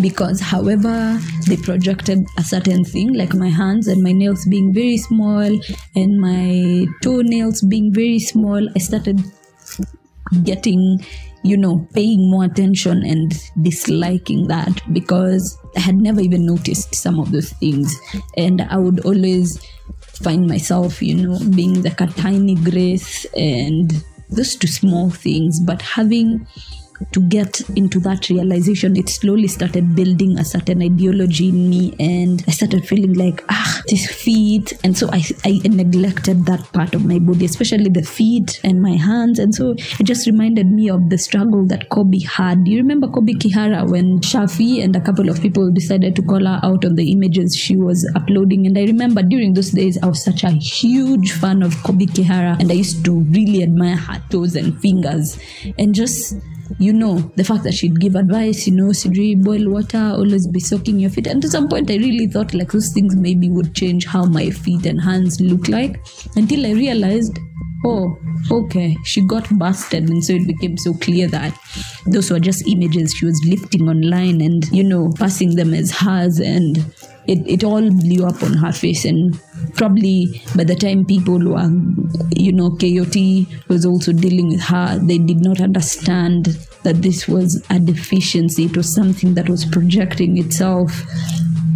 because 0.01 0.39
however 0.39 1.19
they 1.47 1.57
projected 1.57 2.25
a 2.37 2.43
certain 2.43 2.83
thing 2.83 3.13
like 3.13 3.33
my 3.33 3.49
hands 3.49 3.87
and 3.87 4.01
my 4.01 4.11
nails 4.11 4.45
being 4.45 4.73
very 4.73 4.97
small 4.97 5.59
and 5.95 6.19
my 6.19 6.85
toenails 7.01 7.61
being 7.63 7.93
very 7.93 8.19
small 8.19 8.67
i 8.75 8.79
started 8.79 9.19
getting 10.43 10.99
you 11.43 11.55
know 11.55 11.87
paying 11.93 12.29
more 12.29 12.45
attention 12.45 13.03
and 13.05 13.33
disliking 13.61 14.47
that 14.47 14.81
because 14.91 15.57
i 15.77 15.79
had 15.79 15.95
never 15.95 16.19
even 16.19 16.45
noticed 16.45 16.95
some 16.95 17.19
of 17.19 17.31
those 17.31 17.51
things. 17.53 17.99
And 18.37 18.61
i 18.63 18.77
would 18.77 19.05
always 19.05 19.63
find 20.23 20.47
myself 20.47 21.01
you 21.01 21.15
know 21.15 21.39
being 21.55 21.83
like 21.83 22.01
a 22.01 22.07
tiny 22.07 22.55
grace 22.55 23.25
and 23.35 23.91
those 24.29 24.55
two 24.55 24.67
small 24.67 25.09
things. 25.09 25.59
But 25.59 25.81
having 25.81 26.47
to 27.11 27.21
get 27.21 27.61
into 27.75 27.99
that 28.01 28.29
realization, 28.29 28.95
it 28.95 29.09
slowly 29.09 29.47
started 29.47 29.95
building 29.95 30.37
a 30.37 30.45
certain 30.45 30.81
ideology 30.81 31.49
in 31.49 31.69
me, 31.69 31.93
and 31.99 32.43
I 32.47 32.51
started 32.51 32.87
feeling 32.87 33.13
like, 33.13 33.43
ah, 33.49 33.81
these 33.87 34.09
feet. 34.11 34.73
And 34.83 34.97
so 34.97 35.09
I, 35.11 35.23
I 35.43 35.59
neglected 35.65 36.45
that 36.45 36.71
part 36.73 36.95
of 36.95 37.05
my 37.05 37.19
body, 37.19 37.45
especially 37.45 37.89
the 37.89 38.03
feet 38.03 38.59
and 38.63 38.81
my 38.81 38.95
hands. 38.95 39.39
And 39.39 39.53
so 39.53 39.71
it 39.99 40.03
just 40.03 40.25
reminded 40.25 40.71
me 40.71 40.89
of 40.89 41.09
the 41.09 41.17
struggle 41.17 41.65
that 41.67 41.89
Kobe 41.89 42.19
had. 42.19 42.67
You 42.67 42.77
remember 42.77 43.07
Kobe 43.07 43.33
Kihara 43.33 43.89
when 43.89 44.19
Shafi 44.19 44.83
and 44.83 44.95
a 44.95 45.01
couple 45.01 45.29
of 45.29 45.41
people 45.41 45.71
decided 45.71 46.15
to 46.15 46.21
call 46.21 46.45
her 46.45 46.59
out 46.63 46.85
on 46.85 46.95
the 46.95 47.11
images 47.11 47.55
she 47.55 47.75
was 47.75 48.09
uploading? 48.15 48.65
And 48.65 48.77
I 48.77 48.83
remember 48.83 49.21
during 49.21 49.53
those 49.53 49.71
days, 49.71 49.97
I 50.01 50.07
was 50.07 50.23
such 50.23 50.43
a 50.43 50.51
huge 50.51 51.31
fan 51.33 51.61
of 51.61 51.75
Kobe 51.83 52.05
Kihara, 52.05 52.59
and 52.59 52.71
I 52.71 52.75
used 52.75 53.03
to 53.05 53.19
really 53.21 53.63
admire 53.63 53.97
her 53.97 54.21
toes 54.29 54.55
and 54.55 54.79
fingers, 54.79 55.39
and 55.77 55.93
just 55.93 56.35
you 56.79 56.93
know, 56.93 57.19
the 57.35 57.43
fact 57.43 57.63
that 57.63 57.73
she'd 57.73 57.99
give 57.99 58.15
advice, 58.15 58.67
you 58.67 58.73
know, 58.73 58.89
Sidri, 58.89 59.41
boil 59.41 59.69
water, 59.69 59.97
always 59.97 60.47
be 60.47 60.59
soaking 60.59 60.99
your 60.99 61.09
feet. 61.09 61.27
And 61.27 61.41
to 61.41 61.47
some 61.47 61.67
point, 61.67 61.89
I 61.89 61.95
really 61.95 62.27
thought 62.27 62.53
like 62.53 62.71
those 62.71 62.91
things 62.93 63.15
maybe 63.15 63.49
would 63.49 63.75
change 63.75 64.05
how 64.05 64.25
my 64.25 64.49
feet 64.49 64.85
and 64.85 65.01
hands 65.01 65.39
look 65.39 65.67
like 65.67 66.03
until 66.35 66.65
I 66.65 66.71
realized, 66.71 67.37
oh, 67.85 68.17
okay, 68.51 68.95
she 69.03 69.25
got 69.25 69.47
busted. 69.57 70.09
And 70.09 70.23
so 70.23 70.33
it 70.33 70.47
became 70.47 70.77
so 70.77 70.93
clear 70.93 71.27
that 71.29 71.57
those 72.07 72.31
were 72.31 72.39
just 72.39 72.67
images 72.67 73.13
she 73.13 73.25
was 73.25 73.41
lifting 73.47 73.87
online 73.87 74.41
and, 74.41 74.65
you 74.71 74.83
know, 74.83 75.11
passing 75.17 75.55
them 75.55 75.73
as 75.73 75.91
hers. 75.91 76.39
And 76.39 76.77
it, 77.27 77.47
it 77.47 77.63
all 77.63 77.89
blew 77.89 78.25
up 78.25 78.41
on 78.43 78.53
her 78.53 78.71
face. 78.71 79.05
And 79.05 79.39
probably 79.75 80.41
by 80.55 80.63
the 80.63 80.75
time 80.75 81.05
people 81.05 81.39
were, 81.39 81.69
you 82.35 82.51
know, 82.51 82.71
KOT 82.71 83.15
was 83.67 83.85
also 83.85 84.11
dealing 84.11 84.49
with 84.49 84.61
her, 84.61 84.97
they 84.99 85.17
did 85.17 85.41
not 85.41 85.61
understand 85.61 86.45
that 86.83 87.01
this 87.01 87.27
was 87.27 87.63
a 87.69 87.79
deficiency. 87.79 88.65
It 88.65 88.77
was 88.77 88.93
something 88.93 89.33
that 89.35 89.49
was 89.49 89.65
projecting 89.65 90.37
itself 90.37 91.03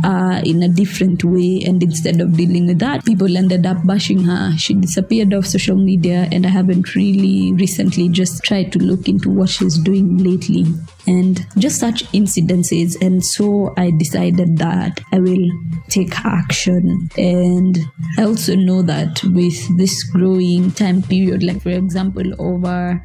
uh, 0.03 0.41
in 0.43 0.63
a 0.63 0.69
different 0.69 1.23
way. 1.23 1.61
And 1.65 1.81
instead 1.81 2.21
of 2.21 2.37
dealing 2.37 2.67
with 2.67 2.79
that, 2.79 3.05
people 3.05 3.37
ended 3.37 3.65
up 3.65 3.85
bashing 3.85 4.23
her. 4.23 4.55
She 4.57 4.73
disappeared 4.73 5.33
off 5.33 5.45
social 5.45 5.75
media, 5.75 6.27
and 6.31 6.45
I 6.45 6.49
haven't 6.49 6.95
really 6.95 7.53
recently 7.53 8.09
just 8.09 8.43
tried 8.43 8.71
to 8.73 8.79
look 8.79 9.07
into 9.07 9.29
what 9.29 9.49
she's 9.49 9.77
doing 9.77 10.17
lately. 10.17 10.65
And 11.07 11.45
just 11.57 11.79
such 11.79 12.03
incidences. 12.11 12.95
And 13.01 13.25
so 13.25 13.73
I 13.77 13.91
decided 13.91 14.57
that 14.59 14.99
I 15.11 15.19
will 15.19 15.49
take 15.89 16.13
action. 16.23 17.09
And 17.17 17.79
I 18.17 18.23
also 18.23 18.55
know 18.55 18.81
that 18.83 19.23
with 19.23 19.77
this 19.77 20.03
growing 20.03 20.71
time 20.71 21.01
period, 21.01 21.43
like 21.43 21.61
for 21.61 21.69
example, 21.69 22.23
over 22.39 23.03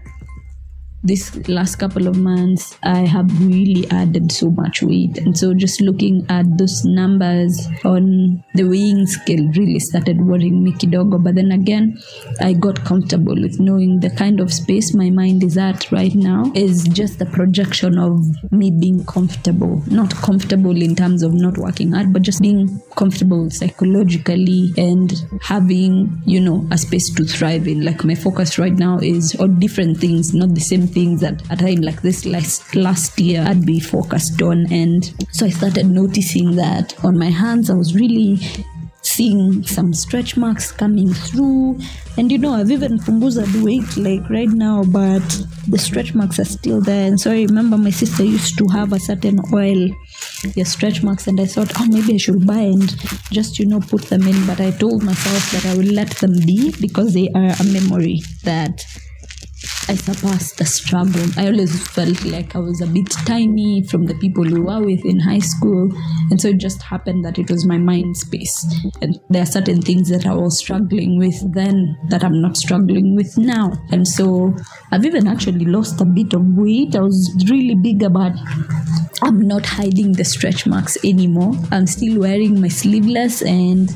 this 1.04 1.48
last 1.48 1.76
couple 1.76 2.06
of 2.06 2.16
months 2.16 2.78
i 2.82 3.00
have 3.00 3.28
really 3.46 3.88
added 3.90 4.32
so 4.32 4.50
much 4.50 4.82
weight. 4.82 5.18
And 5.18 5.36
so 5.36 5.54
just 5.54 5.80
looking 5.80 6.26
at 6.28 6.46
those 6.58 6.84
numbers 6.84 7.68
on 7.84 8.42
the 8.54 8.64
weighing 8.64 9.06
scale 9.06 9.46
really 9.56 9.78
started 9.78 10.20
worrying 10.20 10.62
me 10.64 10.72
kidogo. 10.72 11.22
But 11.22 11.34
then 11.34 11.52
again 11.52 11.98
i 12.40 12.52
got 12.52 12.84
comfortable 12.84 13.34
with 13.34 13.60
knowing 13.60 14.00
the 14.00 14.10
kind 14.10 14.40
of 14.40 14.52
space 14.52 14.94
my 14.94 15.10
mind 15.10 15.42
is 15.44 15.56
at 15.58 15.90
right 15.92 16.14
now 16.14 16.50
is 16.54 16.84
just 16.88 17.20
a 17.20 17.26
projection 17.26 17.98
of 17.98 18.20
me 18.52 18.70
being 18.70 19.04
comfortable. 19.04 19.82
Not 19.86 20.14
comfortable 20.14 20.80
in 20.80 20.94
terms 20.96 21.22
of 21.22 21.34
not 21.34 21.58
working 21.58 21.92
hard 21.92 22.12
but 22.12 22.22
just 22.22 22.40
being 22.40 22.80
comfortable 22.96 23.50
psychologically 23.50 24.72
and 24.76 25.12
having 25.42 26.22
you 26.26 26.40
know 26.40 26.66
a 26.70 26.78
space 26.78 27.12
to 27.14 27.24
thrive 27.24 27.68
in. 27.68 27.84
Like 27.84 28.04
my 28.04 28.14
focus 28.14 28.58
right 28.58 28.72
now 28.72 28.98
is 28.98 29.34
on 29.36 29.58
different 29.60 29.98
things 29.98 30.34
not 30.34 30.54
the 30.54 30.60
same 30.60 30.86
things 30.94 31.20
that 31.20 31.42
a 31.50 31.56
time 31.56 31.82
like 31.82 32.00
this 32.02 32.24
last 32.24 32.74
last 32.74 33.18
year 33.18 33.44
I'd 33.46 33.66
be 33.66 33.80
focused 33.80 34.40
on. 34.40 34.72
And 34.72 35.12
so 35.32 35.46
I 35.46 35.50
started 35.50 35.86
noticing 35.86 36.56
that 36.56 36.94
on 37.04 37.18
my 37.18 37.30
hands 37.30 37.68
I 37.68 37.74
was 37.74 37.94
really 37.94 38.38
seeing 39.02 39.62
some 39.64 39.92
stretch 39.92 40.36
marks 40.36 40.72
coming 40.72 41.12
through. 41.12 41.78
And 42.16 42.30
you 42.30 42.38
know 42.38 42.54
i've 42.54 42.70
even 42.70 42.96
the 42.96 43.62
weight 43.64 43.96
like 43.96 44.28
right 44.30 44.48
now 44.48 44.84
but 44.84 45.26
the 45.66 45.78
stretch 45.78 46.14
marks 46.14 46.38
are 46.38 46.44
still 46.44 46.80
there. 46.80 47.06
And 47.08 47.20
so 47.20 47.32
i 47.32 47.42
remember 47.42 47.76
my 47.76 47.90
sister 47.90 48.24
used 48.24 48.56
to 48.58 48.68
have 48.68 48.92
a 48.92 49.00
certain 49.00 49.40
oil 49.52 49.90
your 50.54 50.64
stretch 50.64 51.02
marks. 51.02 51.26
And 51.26 51.40
i 51.40 51.46
thought 51.46 51.72
oh 51.80 51.86
maybe 51.86 52.14
i 52.14 52.16
should 52.16 52.46
buy 52.46 52.64
and 52.74 52.88
just 53.30 53.58
you 53.58 53.66
know 53.66 53.80
put 53.80 54.02
them 54.02 54.22
in. 54.22 54.46
But 54.46 54.60
i 54.60 54.70
told 54.70 55.02
myself 55.02 55.50
that 55.52 55.66
i 55.66 55.76
will 55.76 55.92
let 55.92 56.10
them 56.22 56.34
be 56.46 56.72
because 56.80 57.12
they 57.12 57.28
are 57.34 57.52
a 57.60 57.64
memory 57.64 58.20
that 58.44 58.84
I 59.86 59.96
surpassed 59.96 60.56
the 60.56 60.64
struggle. 60.64 61.26
I 61.36 61.46
always 61.46 61.86
felt 61.88 62.24
like 62.24 62.56
I 62.56 62.58
was 62.58 62.80
a 62.80 62.86
bit 62.86 63.10
tiny 63.26 63.82
from 63.82 64.06
the 64.06 64.14
people 64.14 64.44
who 64.44 64.62
were 64.62 64.82
with 64.82 65.04
in 65.04 65.20
high 65.20 65.40
school. 65.40 65.90
And 66.30 66.40
so 66.40 66.48
it 66.48 66.58
just 66.58 66.82
happened 66.82 67.24
that 67.24 67.38
it 67.38 67.50
was 67.50 67.66
my 67.66 67.76
mind 67.76 68.16
space. 68.16 68.64
And 69.02 69.20
there 69.28 69.42
are 69.42 69.46
certain 69.46 69.82
things 69.82 70.08
that 70.08 70.26
I 70.26 70.34
was 70.34 70.58
struggling 70.58 71.18
with 71.18 71.52
then 71.52 71.96
that 72.08 72.24
I'm 72.24 72.40
not 72.40 72.56
struggling 72.56 73.14
with 73.14 73.36
now. 73.36 73.72
And 73.90 74.08
so 74.08 74.54
I've 74.90 75.04
even 75.04 75.26
actually 75.26 75.66
lost 75.66 76.00
a 76.00 76.06
bit 76.06 76.32
of 76.32 76.42
weight. 76.56 76.96
I 76.96 77.00
was 77.00 77.34
really 77.50 77.74
big 77.74 78.02
about 78.02 78.32
I'm 79.22 79.40
not 79.40 79.64
hiding 79.64 80.12
the 80.12 80.24
stretch 80.24 80.66
marks 80.66 80.98
anymore. 81.02 81.54
I'm 81.72 81.86
still 81.86 82.20
wearing 82.20 82.60
my 82.60 82.68
sleeveless 82.68 83.40
and 83.40 83.90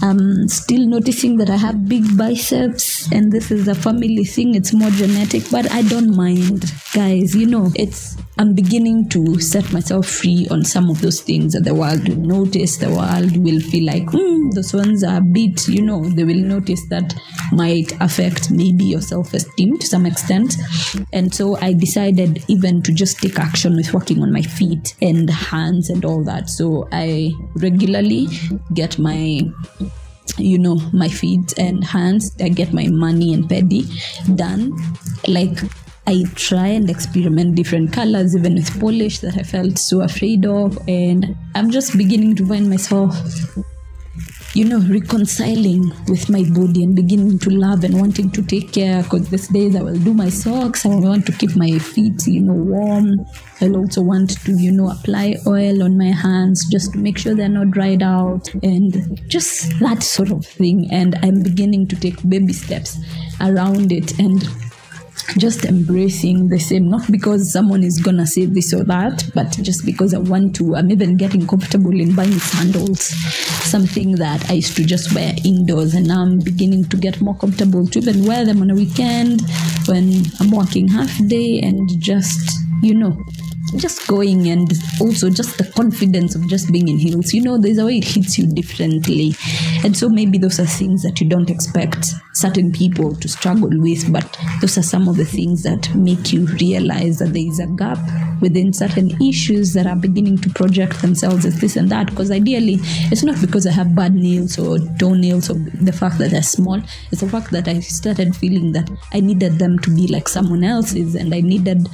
I'm 0.00 0.46
still 0.46 0.86
noticing 0.86 1.38
that 1.38 1.50
I 1.50 1.56
have 1.56 1.88
big 1.88 2.16
biceps 2.16 3.10
and 3.10 3.32
this 3.32 3.50
is 3.50 3.66
a 3.66 3.74
family 3.74 4.24
thing. 4.24 4.54
It's 4.54 4.72
more 4.72 4.90
genetic, 4.90 5.19
but 5.50 5.70
I 5.70 5.82
don't 5.82 6.16
mind. 6.16 6.72
Guys, 6.94 7.34
you 7.34 7.46
know, 7.46 7.70
it's 7.74 8.16
I'm 8.38 8.54
beginning 8.54 9.08
to 9.10 9.38
set 9.38 9.70
myself 9.70 10.06
free 10.06 10.48
on 10.50 10.64
some 10.64 10.88
of 10.88 11.02
those 11.02 11.20
things 11.20 11.52
that 11.52 11.64
the 11.64 11.74
world 11.74 12.08
will 12.08 12.16
notice. 12.16 12.78
The 12.78 12.88
world 12.88 13.36
will 13.36 13.60
feel 13.60 13.84
like, 13.84 14.08
hmm, 14.10 14.50
those 14.50 14.72
ones 14.72 15.04
are 15.04 15.18
a 15.18 15.20
bit, 15.20 15.68
you 15.68 15.82
know, 15.82 16.02
they 16.02 16.24
will 16.24 16.40
notice 16.40 16.80
that 16.88 17.14
might 17.52 17.92
affect 18.00 18.50
maybe 18.50 18.84
your 18.84 19.02
self 19.02 19.34
esteem 19.34 19.76
to 19.78 19.86
some 19.86 20.06
extent. 20.06 20.54
And 21.12 21.34
so 21.34 21.56
I 21.58 21.74
decided 21.74 22.42
even 22.48 22.80
to 22.82 22.92
just 22.92 23.18
take 23.18 23.38
action 23.38 23.76
with 23.76 23.92
working 23.92 24.22
on 24.22 24.32
my 24.32 24.42
feet 24.42 24.96
and 25.02 25.28
hands 25.28 25.90
and 25.90 26.04
all 26.04 26.24
that. 26.24 26.48
So 26.48 26.88
I 26.92 27.32
regularly 27.56 28.28
get 28.72 28.98
my 28.98 29.42
you 30.38 30.58
know 30.58 30.76
my 30.92 31.08
feet 31.08 31.52
and 31.58 31.84
hands 31.84 32.36
i 32.40 32.48
get 32.48 32.72
my 32.72 32.86
money 32.88 33.32
and 33.34 33.48
pedi 33.48 33.84
done 34.36 34.72
like 35.26 35.58
I 36.06 36.24
try 36.34 36.66
and 36.66 36.90
experiment 36.90 37.54
different 37.54 37.92
colors, 37.92 38.34
even 38.34 38.54
with 38.54 38.80
polish 38.80 39.20
that 39.20 39.36
I 39.36 39.44
felt 39.44 39.78
so 39.78 40.00
afraid 40.00 40.44
of. 40.44 40.76
And 40.88 41.36
I'm 41.54 41.70
just 41.70 41.96
beginning 41.96 42.34
to 42.36 42.46
find 42.46 42.68
myself, 42.68 43.14
you 44.54 44.64
know, 44.64 44.80
reconciling 44.80 45.92
with 46.08 46.28
my 46.28 46.42
body 46.50 46.82
and 46.82 46.96
beginning 46.96 47.38
to 47.38 47.50
love 47.50 47.84
and 47.84 47.98
wanting 47.98 48.30
to 48.32 48.42
take 48.42 48.72
care. 48.72 49.02
Because 49.02 49.28
these 49.30 49.48
days 49.48 49.76
I 49.76 49.82
will 49.82 49.98
do 49.98 50.12
my 50.12 50.28
socks, 50.28 50.84
I 50.84 50.88
want 50.88 51.26
to 51.26 51.32
keep 51.32 51.54
my 51.56 51.78
feet, 51.78 52.26
you 52.26 52.42
know, 52.42 52.54
warm. 52.54 53.26
I'll 53.60 53.76
also 53.76 54.02
want 54.02 54.30
to, 54.44 54.52
you 54.52 54.72
know, 54.72 54.90
apply 54.90 55.36
oil 55.46 55.82
on 55.82 55.96
my 55.96 56.10
hands 56.10 56.66
just 56.70 56.92
to 56.94 56.98
make 56.98 57.18
sure 57.18 57.34
they're 57.34 57.48
not 57.48 57.70
dried 57.70 58.02
out 58.02 58.52
and 58.62 59.20
just 59.28 59.78
that 59.80 60.02
sort 60.02 60.30
of 60.30 60.44
thing. 60.44 60.88
And 60.90 61.16
I'm 61.22 61.42
beginning 61.42 61.86
to 61.88 61.96
take 61.96 62.28
baby 62.28 62.52
steps 62.52 62.98
around 63.40 63.92
it. 63.92 64.18
And 64.18 64.42
just 65.38 65.64
embracing 65.64 66.48
the 66.48 66.58
same, 66.58 66.88
not 66.88 67.10
because 67.10 67.52
someone 67.52 67.82
is 67.82 68.00
gonna 68.00 68.26
say 68.26 68.46
this 68.46 68.72
or 68.72 68.84
that, 68.84 69.24
but 69.34 69.50
just 69.62 69.84
because 69.84 70.14
I 70.14 70.18
want 70.18 70.56
to. 70.56 70.76
I'm 70.76 70.90
even 70.90 71.16
getting 71.16 71.46
comfortable 71.46 71.98
in 71.98 72.14
buying 72.14 72.38
sandals, 72.38 73.00
something 73.64 74.12
that 74.16 74.48
I 74.50 74.54
used 74.54 74.76
to 74.76 74.84
just 74.84 75.14
wear 75.14 75.34
indoors, 75.44 75.94
and 75.94 76.08
now 76.08 76.22
I'm 76.22 76.38
beginning 76.40 76.84
to 76.86 76.96
get 76.96 77.20
more 77.20 77.36
comfortable 77.36 77.86
to 77.86 77.98
even 77.98 78.24
wear 78.24 78.44
them 78.44 78.62
on 78.62 78.70
a 78.70 78.74
weekend 78.74 79.42
when 79.86 80.24
I'm 80.40 80.50
working 80.50 80.88
half 80.88 81.10
day 81.26 81.60
and 81.60 81.88
just, 82.00 82.50
you 82.82 82.94
know, 82.94 83.16
just 83.76 84.06
going 84.08 84.48
and 84.48 84.72
also 85.00 85.30
just 85.30 85.56
the 85.58 85.64
confidence 85.76 86.34
of 86.34 86.48
just 86.48 86.72
being 86.72 86.88
in 86.88 86.98
heels 86.98 87.32
you 87.32 87.40
know 87.40 87.56
there's 87.56 87.78
a 87.78 87.86
way 87.86 87.98
it 87.98 88.04
hits 88.04 88.36
you 88.36 88.46
differently 88.46 89.32
and 89.84 89.96
so 89.96 90.08
maybe 90.08 90.38
those 90.38 90.58
are 90.58 90.66
things 90.66 91.02
that 91.02 91.20
you 91.20 91.28
don't 91.28 91.50
expect 91.50 92.08
certain 92.40 92.72
people 92.72 93.14
to 93.16 93.28
struggle 93.28 93.70
with 93.80 94.10
but 94.12 94.38
those 94.60 94.78
are 94.78 94.82
some 94.82 95.08
of 95.08 95.16
the 95.16 95.24
things 95.24 95.62
that 95.62 95.94
make 95.94 96.32
you 96.32 96.46
realize 96.60 97.18
that 97.18 97.32
there 97.32 97.46
is 97.46 97.60
a 97.60 97.66
gap 97.66 97.98
within 98.40 98.72
certain 98.72 99.10
issues 99.22 99.72
that 99.74 99.86
are 99.86 99.96
beginning 99.96 100.38
to 100.38 100.50
project 100.50 101.00
themselves 101.02 101.44
as 101.44 101.60
this 101.60 101.76
and 101.76 101.90
that. 101.90 102.06
Because 102.06 102.30
ideally 102.30 102.78
it's 103.10 103.22
not 103.22 103.40
because 103.40 103.66
i 103.66 103.70
have 103.70 103.94
bad 103.94 104.14
nails 104.14 104.58
or 104.58 104.78
toenails 104.98 105.50
or 105.50 105.54
the 105.54 105.92
fact 105.92 106.18
that 106.18 106.30
they're 106.30 106.42
small. 106.42 106.80
It's 107.10 107.20
the 107.20 107.28
fact 107.28 107.50
that 107.50 107.68
i 107.68 107.80
started 107.80 108.34
feeling 108.34 108.72
that 108.72 108.90
i 109.12 109.20
needed 109.20 109.58
them 109.58 109.78
to 109.80 109.94
be 109.94 110.06
like 110.06 110.28
someone 110.28 110.64
else's 110.64 111.14
and 111.14 111.34
i 111.34 111.40
needed 111.40 111.88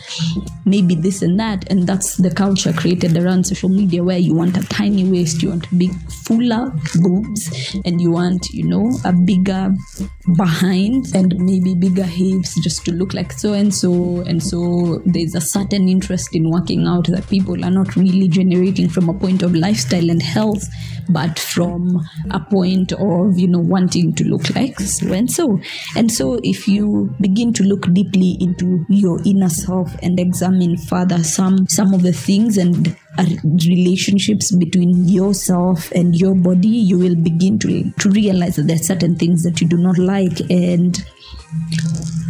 maybe 0.65 0.95
this 0.95 1.23
and 1.23 1.39
that. 1.41 1.71
And 1.71 1.87
that's 1.87 2.17
the 2.17 2.31
culture 2.31 2.73
created 2.73 3.17
around 3.17 3.45
social 3.47 3.69
media 3.69 4.03
where 4.03 4.19
you 4.19 4.35
want 4.35 4.57
a 4.57 4.67
tiny 4.69 5.09
waist 5.09 5.43
you 5.43 5.51
want 5.51 5.79
big 5.79 5.93
fuller 6.25 6.73
boobs 6.97 7.77
and 7.85 8.01
you 8.01 8.11
want 8.11 8.49
you 8.51 8.65
know 8.65 8.99
a 9.05 9.13
bigger 9.13 9.75
behind 10.37 11.15
and 11.15 11.35
maybe 11.39 11.75
bigger 11.75 12.05
hips 12.05 12.61
just 12.63 12.85
to 12.85 12.93
look 12.93 13.15
like 13.15 13.33
so 13.33 13.53
and 13.53 13.75
so 13.75 14.21
and 14.27 14.43
so. 14.43 15.03
There's 15.07 15.35
a 15.35 15.41
certain 15.41 15.89
interest 15.89 16.35
in 16.35 16.51
working 16.51 16.87
out 16.87 17.07
that 17.09 17.27
people 17.29 17.65
are 17.65 17.71
not 17.71 17.97
really 17.97 18.29
generating 18.29 18.89
from 18.89 19.09
a 19.09 19.15
point 19.15 19.43
of 19.43 19.55
lifestyle 19.55 20.11
and 20.11 20.23
health 20.23 20.69
but 21.09 21.39
from 21.39 22.05
a 22.31 22.41
point 22.41 22.93
of 22.93 23.39
you 23.39 23.49
know 23.49 23.61
wanting 23.61 24.15
to 24.15 24.25
look 24.25 24.55
like 24.55 24.79
so 24.81 25.13
and 25.13 25.31
so. 25.31 25.61
And 25.95 26.11
so 26.11 26.39
if 26.43 26.69
you 26.69 27.15
begin 27.21 27.53
to 27.55 27.63
look 27.63 27.93
deeply 27.93 28.37
into 28.41 28.85
your 28.89 29.21
inner 29.25 29.49
self 29.49 29.95
and 30.03 30.19
examine 30.19 30.77
further 30.77 31.23
some 31.23 31.67
some 31.69 31.95
of 31.95 32.03
the 32.03 32.13
things 32.13 32.59
and 32.59 32.97
relationships 33.69 34.55
between 34.55 35.09
yourself 35.09 35.91
and 35.93 36.17
your 36.17 36.35
body 36.35 36.69
you 36.69 36.99
will 36.99 37.17
begin 37.17 37.59
to 37.59 37.91
to 37.93 38.11
realize 38.11 38.57
that 38.57 38.67
there 38.67 38.77
are 38.77 38.91
certain 38.91 39.17
things 39.17 39.43
that 39.43 39.61
you 39.61 39.69
do 39.69 39.77
not 39.77 39.99
like 39.99 40.41
and 40.51 41.05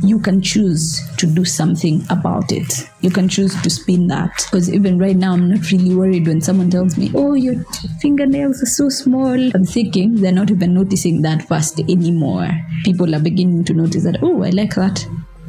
you 0.03 0.21
can 0.21 0.41
choose 0.41 1.01
to 1.17 1.27
do 1.27 1.45
something 1.45 2.05
about 2.11 2.53
it. 2.53 2.89
You 3.01 3.11
can 3.11 3.29
choose 3.29 3.61
to 3.63 3.71
spin 3.71 4.07
that. 4.09 4.31
Because 4.45 4.71
even 4.73 4.99
right 4.99 5.17
now, 5.17 5.33
I'm 5.33 5.49
not 5.49 5.71
really 5.73 5.95
worried 5.95 6.27
when 6.27 6.41
someone 6.41 6.71
tells 6.71 6.97
me, 6.97 7.11
oh, 7.15 7.35
your 7.35 7.65
fingernails 8.01 8.63
are 8.63 8.67
so 8.67 8.89
small. 8.89 9.35
I'm 9.55 9.65
thinking 9.65 10.17
they're 10.17 10.33
not 10.33 10.51
even 10.51 10.75
noticing 10.75 11.23
that 11.23 11.43
fast 11.43 11.81
anymore. 11.81 12.49
People 12.85 13.15
are 13.15 13.21
beginning 13.21 13.65
to 13.65 13.75
notice 13.75 14.05
that, 14.05 14.23
oh, 14.23 14.45
I 14.45 14.51
like 14.51 14.75
that 14.77 15.05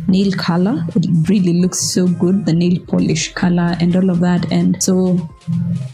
nail 0.08 0.32
color. 0.32 0.86
It 0.96 1.08
really 1.30 1.62
looks 1.62 1.80
so 1.80 2.08
good, 2.08 2.46
the 2.46 2.54
nail 2.54 2.80
polish 2.88 3.34
color 3.34 3.76
and 3.80 3.96
all 3.96 4.10
of 4.10 4.20
that. 4.22 4.52
And 4.52 4.82
so 4.82 5.30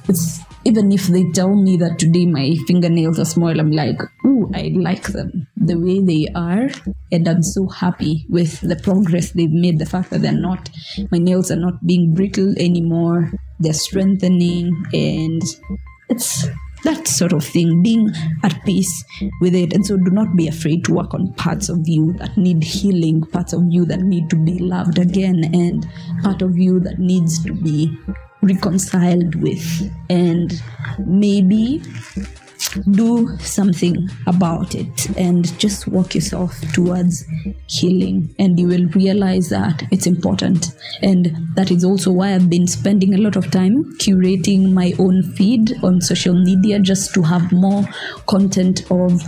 it's 0.08 0.40
even 0.66 0.92
if 0.92 1.08
they 1.08 1.30
tell 1.32 1.54
me 1.54 1.76
that 1.78 2.00
today 2.00 2.26
my 2.26 2.56
fingernails 2.68 3.20
are 3.20 3.26
small, 3.26 3.60
I'm 3.60 3.72
like, 3.72 4.00
ooh, 4.26 4.50
I 4.54 4.72
like 4.76 5.08
them 5.08 5.48
the 5.58 5.76
way 5.76 6.00
they 6.00 6.28
are. 6.36 6.70
And 7.12 7.28
I'm 7.28 7.44
so 7.44 7.68
happy 7.68 8.26
with 8.30 8.62
the 8.62 8.78
progress 8.78 9.32
they've 9.32 9.52
made. 9.52 9.80
The 9.80 9.86
fact 9.86 10.10
that 10.12 10.22
they're 10.22 10.32
not, 10.32 10.70
my 11.12 11.18
nails 11.18 11.52
are 11.52 11.58
not 11.58 11.86
being 11.86 12.14
brittle 12.14 12.54
anymore, 12.58 13.32
they're 13.60 13.74
strengthening, 13.74 14.86
and 14.94 15.42
it's 16.10 16.48
that 16.84 17.08
sort 17.08 17.34
of 17.34 17.44
thing, 17.44 17.82
being 17.82 18.12
at 18.44 18.64
peace 18.66 19.04
with 19.42 19.56
it. 19.56 19.74
And 19.74 19.86
so 19.86 19.98
do 19.98 20.12
not 20.12 20.36
be 20.36 20.48
afraid 20.48 20.84
to 20.86 20.94
work 20.94 21.14
on 21.14 21.34
parts 21.34 21.70
of 21.70 21.80
you 21.86 22.14
that 22.14 22.38
need 22.38 22.64
healing, 22.64 23.22
parts 23.22 23.54
of 23.54 23.64
you 23.70 23.86
that 23.86 24.02
need 24.02 24.30
to 24.30 24.36
be 24.36 24.60
loved 24.60 25.00
again, 25.00 25.44
and 25.54 25.86
part 26.22 26.42
of 26.42 26.58
you 26.58 26.80
that 26.82 27.00
needs 27.00 27.44
to 27.46 27.54
be 27.54 27.96
reconciled 28.42 29.36
with. 29.36 29.92
And 30.10 30.62
maybe 31.06 31.82
do 32.92 33.38
something 33.40 34.10
about 34.28 34.76
it 34.76 35.10
and 35.18 35.58
just 35.60 35.88
walk 35.88 36.16
yourself 36.16 36.60
towards 36.74 37.26
healing. 37.68 38.34
And 38.40 38.60
you 38.60 38.68
will 38.68 38.88
realize 38.90 39.50
that 39.50 39.84
it's 39.92 40.08
important. 40.08 40.76
And 41.02 41.36
that 41.56 41.72
is 41.72 41.84
also 41.84 42.12
why 42.12 42.34
i've 42.34 42.50
been 42.50 42.68
spending 42.68 43.14
a 43.14 43.18
lot 43.18 43.36
of 43.36 43.50
time 43.52 43.84
curating 43.98 44.72
my 44.72 44.94
own 45.00 45.24
feed 45.24 45.74
on 45.84 46.02
social 46.02 46.34
media 46.34 46.80
just 46.80 47.14
to 47.14 47.22
have 47.22 47.52
more 47.52 47.84
content 48.28 48.90
of 48.92 49.22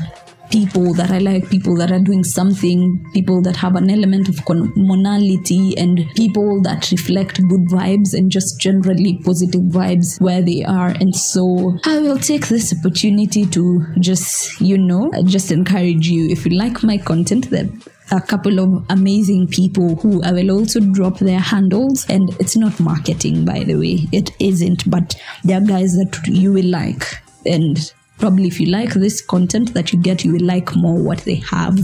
people 0.49 0.93
that 0.93 1.12
I 1.12 1.19
like, 1.19 1.49
people 1.49 1.75
that 1.77 1.91
are 1.91 1.99
doing 1.99 2.23
something, 2.23 3.03
people 3.13 3.41
that 3.41 3.55
have 3.58 3.75
an 3.75 3.89
element 3.89 4.29
of 4.29 4.43
commonality, 4.45 5.77
and 5.77 6.05
people 6.15 6.62
that 6.62 6.91
reflect 6.91 7.38
good 7.47 7.67
vibes 7.67 8.13
and 8.13 8.31
just 8.31 8.60
generally 8.60 9.19
positive 9.23 9.62
vibes 9.62 10.19
where 10.21 10.41
they 10.41 10.63
are. 10.63 10.89
And 10.89 11.15
so 11.15 11.77
I 11.86 11.99
will 11.99 12.17
take 12.17 12.47
this 12.47 12.73
opportunity 12.77 13.45
to 13.47 13.86
just, 13.99 14.60
you 14.62 14.77
know, 14.77 15.12
just 15.25 15.51
encourage 15.51 16.08
you 16.08 16.29
if 16.29 16.45
you 16.45 16.58
like 16.58 16.84
my 16.84 16.97
content 16.97 17.49
that 17.49 17.67
a 18.12 18.21
couple 18.21 18.60
of 18.60 18.86
amazing 18.89 19.47
people 19.47 19.95
who 19.95 20.21
I 20.23 20.31
will 20.31 20.51
also 20.51 20.79
drop 20.79 21.17
their 21.19 21.39
handles. 21.39 22.05
And 22.08 22.29
it's 22.39 22.55
not 22.55 22.79
marketing, 22.79 23.45
by 23.45 23.63
the 23.63 23.75
way, 23.75 24.08
it 24.12 24.31
isn't, 24.39 24.89
but 24.89 25.19
they're 25.43 25.62
guys 25.62 25.95
that 25.95 26.19
you 26.27 26.53
will 26.53 26.67
like. 26.67 27.03
And 27.45 27.77
probably 28.17 28.47
if 28.47 28.60
you 28.60 28.67
like 28.67 28.93
this 28.93 29.21
content 29.21 29.73
that 29.73 29.91
you 29.91 29.99
get 29.99 30.23
you 30.23 30.34
will 30.34 30.45
like 30.45 30.75
more 30.75 30.97
what 30.97 31.19
they 31.19 31.36
have. 31.36 31.78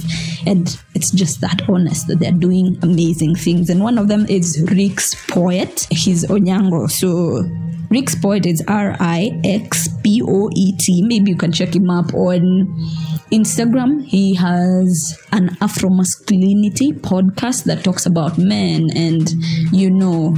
And 0.46 0.80
it's 0.96 1.12
just 1.12 1.42
that 1.42 1.62
honest 1.70 2.08
that 2.08 2.20
they're 2.20 2.32
doing 2.32 2.78
amazing 2.82 3.36
things. 3.36 3.70
And 3.70 3.84
one 3.84 3.98
of 3.98 4.08
them 4.08 4.26
is 4.30 4.66
rick's 4.72 5.16
poet. 5.28 5.88
He's 5.92 6.26
onyango. 6.26 6.90
So 6.90 7.44
Rixpoet 7.92 8.46
is 8.46 8.64
r-i-x 8.70 9.90
P 10.04 10.22
O 10.26 10.50
E 10.56 10.76
T. 10.78 11.02
Maybe 11.04 11.32
you 11.32 11.38
can 11.38 11.52
check 11.52 11.76
him 11.76 11.90
up 11.90 12.14
on 12.14 12.68
Instagram. 13.32 14.04
He 14.04 14.36
has 14.36 15.18
an 15.32 15.58
Afro 15.62 15.90
masculinity 15.90 16.92
podcast 16.92 17.64
that 17.64 17.84
talks 17.84 18.06
about 18.06 18.38
men 18.38 18.90
and, 18.96 19.32
you 19.72 19.90
know, 19.90 20.36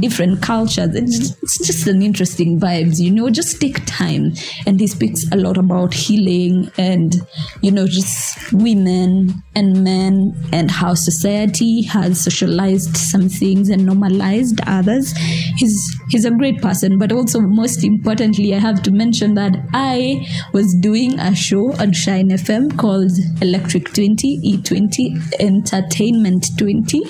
different 0.00 0.40
cultures. 0.40 0.94
It's, 0.94 1.36
just 1.66 1.86
an 1.86 2.02
interesting 2.02 2.58
vibes, 2.58 2.98
you 2.98 3.10
know, 3.10 3.28
just 3.28 3.60
take 3.60 3.84
time. 3.84 4.32
And 4.66 4.80
he 4.80 4.86
speaks 4.86 5.24
a 5.30 5.36
lot 5.36 5.58
about 5.58 5.92
healing 5.92 6.70
and, 6.78 7.14
you 7.60 7.70
know, 7.70 7.86
just 7.86 8.52
women 8.52 9.34
and 9.54 9.84
men 9.84 10.32
and 10.52 10.70
how 10.70 10.94
society 10.94 11.82
has 11.82 12.22
socialized 12.22 12.96
some 12.96 13.28
things 13.28 13.68
and 13.68 13.84
normalized 13.84 14.60
others. 14.66 15.12
He's 15.58 15.78
he's 16.08 16.24
a 16.24 16.30
great 16.30 16.62
person, 16.62 16.98
but 16.98 17.12
also 17.12 17.40
most 17.40 17.84
importantly, 17.84 18.54
I 18.54 18.58
have 18.58 18.82
to 18.84 18.90
mention 18.92 19.34
that 19.34 19.56
I 19.72 20.26
was 20.52 20.74
doing 20.74 21.18
a 21.18 21.34
show 21.34 21.72
on 21.74 21.92
Shine 21.92 22.30
FM 22.30 22.76
called 22.78 23.12
Electric 23.40 23.92
20 23.92 24.40
E20 24.58 25.40
Entertainment 25.40 26.50
20. 26.58 27.00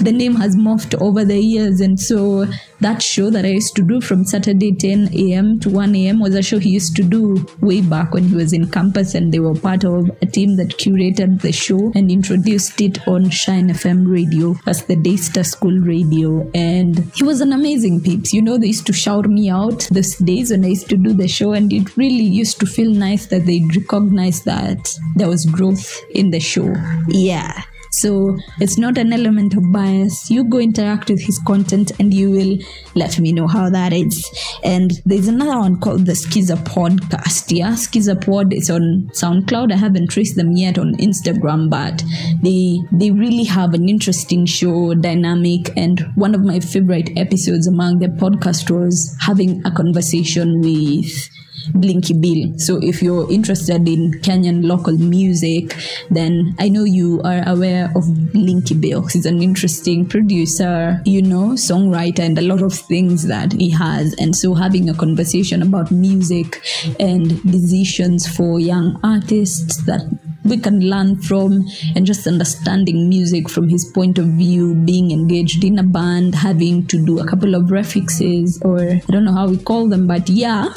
the 0.00 0.12
name 0.12 0.34
has 0.34 0.56
morphed 0.56 1.00
over 1.00 1.24
the 1.24 1.38
years, 1.38 1.80
and 1.80 1.98
so 1.98 2.46
that 2.80 3.02
show 3.02 3.30
that 3.30 3.44
I 3.44 3.48
used 3.48 3.74
to 3.76 3.82
do 3.82 4.00
from 4.00 4.24
Saturday 4.24 4.74
10 4.74 5.14
a.m. 5.14 5.60
to 5.60 5.70
1 5.70 5.94
a.m. 5.96 6.20
was 6.20 6.34
a 6.34 6.42
show 6.42 6.58
he 6.58 6.70
used 6.70 6.96
to 6.96 7.02
do 7.02 7.46
way 7.60 7.80
back 7.80 8.12
when 8.12 8.24
he 8.24 8.34
was 8.34 8.52
in 8.52 8.70
campus, 8.70 9.14
and 9.14 9.32
they 9.32 9.38
were 9.38 9.54
part 9.54 9.84
of 9.84 10.10
a 10.20 10.26
team 10.26 10.56
that 10.56 10.76
curated 10.78 11.40
the 11.40 11.52
show 11.52 11.92
and 11.94 12.10
introduced 12.10 12.80
it 12.80 13.06
on 13.08 13.30
Shine 13.30 13.68
FM 13.68 14.10
radio. 14.10 14.54
as 14.66 14.84
the 14.84 14.96
Daystar 14.96 15.44
School 15.44 15.78
radio, 15.80 16.50
and 16.54 16.98
he 17.14 17.24
was 17.24 17.40
an 17.40 17.52
amazing 17.52 18.00
peeps. 18.00 18.32
You 18.32 18.42
know, 18.42 18.58
they 18.58 18.68
used 18.68 18.86
to 18.86 18.92
shout 18.92 19.26
me 19.26 19.48
out 19.48 19.88
those 19.90 20.16
days 20.24 20.50
when 20.50 20.64
I 20.64 20.68
used 20.68 20.88
to 20.90 20.96
do 20.96 21.12
the 21.12 21.28
show, 21.28 21.52
and 21.52 21.72
it 21.72 21.96
really 21.96 22.24
used 22.24 22.58
to 22.60 22.66
feel 22.66 22.90
nice 22.90 23.26
that 23.26 23.46
they'd 23.46 23.76
recognize 23.76 24.44
that 24.44 24.98
there 25.16 25.28
was 25.28 25.44
growth 25.46 26.00
in 26.14 26.30
the 26.30 26.40
show. 26.40 26.74
Yeah. 27.08 27.62
So 28.00 28.36
it's 28.60 28.76
not 28.76 28.98
an 28.98 29.12
element 29.12 29.54
of 29.54 29.70
bias. 29.72 30.30
You 30.30 30.44
go 30.44 30.58
interact 30.58 31.10
with 31.10 31.22
his 31.22 31.38
content 31.38 31.92
and 32.00 32.12
you 32.12 32.30
will 32.30 32.58
let 32.94 33.20
me 33.20 33.32
know 33.32 33.46
how 33.46 33.70
that 33.70 33.92
is. 33.92 34.28
And 34.64 34.92
there's 35.06 35.28
another 35.28 35.58
one 35.58 35.78
called 35.78 36.06
the 36.06 36.12
Skiza 36.12 36.56
Podcast. 36.64 37.56
Yeah, 37.56 37.72
Skiza 37.74 38.24
Pod 38.24 38.52
is 38.52 38.68
on 38.68 39.10
SoundCloud. 39.12 39.72
I 39.72 39.76
haven't 39.76 40.10
traced 40.10 40.36
them 40.36 40.52
yet 40.52 40.76
on 40.76 40.94
Instagram, 40.96 41.70
but 41.70 42.02
they 42.42 42.80
they 42.92 43.12
really 43.12 43.44
have 43.44 43.74
an 43.74 43.88
interesting 43.88 44.44
show 44.44 44.94
dynamic. 44.94 45.70
And 45.76 46.00
one 46.16 46.34
of 46.34 46.42
my 46.42 46.58
favorite 46.60 47.10
episodes 47.16 47.68
among 47.68 48.00
the 48.00 48.08
podcast 48.08 48.70
was 48.70 49.16
having 49.20 49.64
a 49.64 49.70
conversation 49.70 50.60
with 50.60 51.30
Blinky 51.74 52.14
Bill. 52.14 52.58
So 52.58 52.78
if 52.82 53.02
you're 53.02 53.30
interested 53.30 53.88
in 53.88 54.12
Kenyan 54.20 54.64
local 54.64 54.96
music, 54.96 55.76
then 56.10 56.54
I 56.58 56.68
know 56.68 56.84
you 56.84 57.20
are 57.24 57.42
aware 57.46 57.90
of 57.96 58.32
Blinky 58.32 58.74
Bill. 58.74 59.06
He's 59.06 59.26
an 59.26 59.42
interesting 59.42 60.06
producer, 60.06 61.00
you 61.04 61.22
know, 61.22 61.50
songwriter, 61.50 62.20
and 62.20 62.38
a 62.38 62.42
lot 62.42 62.62
of 62.62 62.74
things 62.74 63.26
that 63.26 63.52
he 63.52 63.70
has. 63.70 64.14
And 64.18 64.34
so 64.36 64.54
having 64.54 64.88
a 64.88 64.94
conversation 64.94 65.62
about 65.62 65.90
music 65.90 66.62
and 67.00 67.42
decisions 67.50 68.26
for 68.26 68.60
young 68.60 69.00
artists 69.02 69.84
that 69.84 70.02
we 70.44 70.58
can 70.58 70.80
learn 70.88 71.16
from 71.20 71.64
and 71.94 72.06
just 72.06 72.26
understanding 72.26 73.08
music 73.08 73.48
from 73.48 73.68
his 73.68 73.84
point 73.94 74.18
of 74.18 74.26
view 74.26 74.74
being 74.74 75.10
engaged 75.10 75.64
in 75.64 75.78
a 75.78 75.82
band 75.82 76.34
having 76.34 76.86
to 76.86 77.04
do 77.04 77.18
a 77.18 77.26
couple 77.26 77.54
of 77.54 77.64
refixes 77.64 78.60
or 78.64 78.80
i 78.80 79.02
don't 79.08 79.24
know 79.24 79.32
how 79.32 79.48
we 79.48 79.56
call 79.56 79.88
them 79.88 80.06
but 80.06 80.28
yeah 80.28 80.72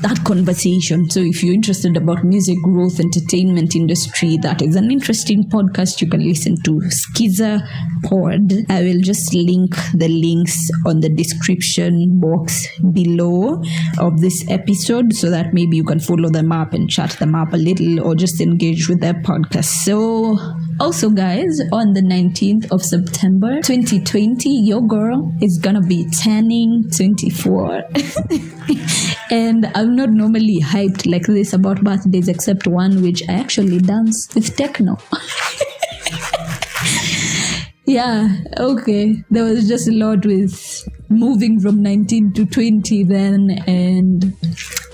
that 0.00 0.22
conversation. 0.24 1.10
So 1.10 1.20
if 1.20 1.42
you're 1.42 1.54
interested 1.54 1.96
about 1.96 2.24
music 2.24 2.58
growth, 2.62 3.00
entertainment 3.00 3.74
industry, 3.74 4.36
that 4.38 4.62
is 4.62 4.76
an 4.76 4.90
interesting 4.90 5.44
podcast 5.44 6.00
you 6.00 6.08
can 6.08 6.22
listen 6.22 6.56
to. 6.62 6.80
Skiza 6.88 7.60
Pod. 8.04 8.52
I 8.70 8.82
will 8.82 9.00
just 9.00 9.34
link 9.34 9.74
the 9.94 10.08
links 10.08 10.70
on 10.86 11.00
the 11.00 11.08
description 11.08 12.20
box 12.20 12.66
below 12.92 13.62
of 13.98 14.20
this 14.20 14.48
episode 14.48 15.14
so 15.14 15.30
that 15.30 15.52
maybe 15.52 15.76
you 15.76 15.84
can 15.84 16.00
follow 16.00 16.28
them 16.28 16.52
up 16.52 16.74
and 16.74 16.88
chat 16.88 17.10
them 17.12 17.34
up 17.34 17.52
a 17.52 17.56
little 17.56 18.00
or 18.00 18.14
just 18.14 18.40
engage 18.40 18.57
with 18.60 19.00
their 19.00 19.14
podcast. 19.14 19.66
So 19.84 20.36
also, 20.80 21.10
guys, 21.10 21.60
on 21.72 21.92
the 21.92 22.00
19th 22.00 22.70
of 22.72 22.82
September 22.82 23.60
2020, 23.62 24.48
your 24.48 24.82
girl 24.82 25.32
is 25.40 25.58
gonna 25.58 25.80
be 25.80 26.08
turning 26.10 26.90
24. 26.96 27.84
and 29.30 29.70
I'm 29.74 29.94
not 29.94 30.10
normally 30.10 30.60
hyped 30.60 31.10
like 31.10 31.26
this 31.26 31.52
about 31.52 31.84
birthdays, 31.84 32.28
except 32.28 32.66
one 32.66 33.02
which 33.02 33.22
I 33.28 33.34
actually 33.34 33.78
dance 33.78 34.28
with 34.34 34.56
techno. 34.56 34.98
yeah, 37.86 38.36
okay. 38.58 39.22
There 39.30 39.44
was 39.44 39.68
just 39.68 39.88
a 39.88 39.92
lot 39.92 40.26
with 40.26 40.88
moving 41.08 41.60
from 41.60 41.82
19 41.82 42.32
to 42.34 42.46
20 42.46 43.04
then, 43.04 43.62
and 43.66 44.34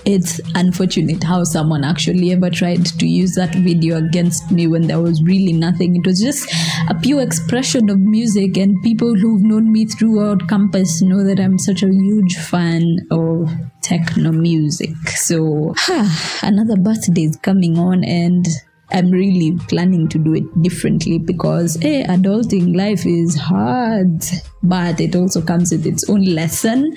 it's 0.05 0.39
unfortunate 0.53 1.23
how 1.23 1.43
someone 1.43 1.83
actually 1.83 2.31
ever 2.31 2.49
tried 2.49 2.85
to 2.85 3.07
use 3.07 3.33
that 3.35 3.53
video 3.55 3.97
against 3.97 4.51
me 4.51 4.67
when 4.67 4.87
there 4.87 4.99
was 4.99 5.21
really 5.23 5.53
nothing. 5.53 5.95
It 5.95 6.05
was 6.05 6.21
just 6.21 6.49
a 6.89 6.95
pure 6.95 7.21
expression 7.21 7.89
of 7.89 7.99
music, 7.99 8.57
and 8.57 8.81
people 8.83 9.15
who've 9.15 9.41
known 9.41 9.71
me 9.71 9.85
throughout 9.85 10.47
campus 10.47 11.01
know 11.01 11.23
that 11.23 11.39
I'm 11.39 11.57
such 11.57 11.83
a 11.83 11.87
huge 11.87 12.35
fan 12.35 12.99
of 13.11 13.51
techno 13.81 14.31
music. 14.31 14.95
So, 15.15 15.73
another 16.43 16.77
birthday 16.77 17.23
is 17.23 17.37
coming 17.37 17.77
on, 17.77 18.03
and 18.03 18.47
I'm 18.91 19.09
really 19.11 19.57
planning 19.67 20.07
to 20.09 20.19
do 20.19 20.35
it 20.35 20.61
differently 20.61 21.17
because 21.17 21.75
hey, 21.81 22.03
adulting 22.03 22.75
life 22.75 23.05
is 23.05 23.35
hard, 23.35 24.23
but 24.63 24.99
it 24.99 25.15
also 25.15 25.41
comes 25.41 25.71
with 25.71 25.85
its 25.85 26.09
own 26.09 26.23
lesson. 26.23 26.95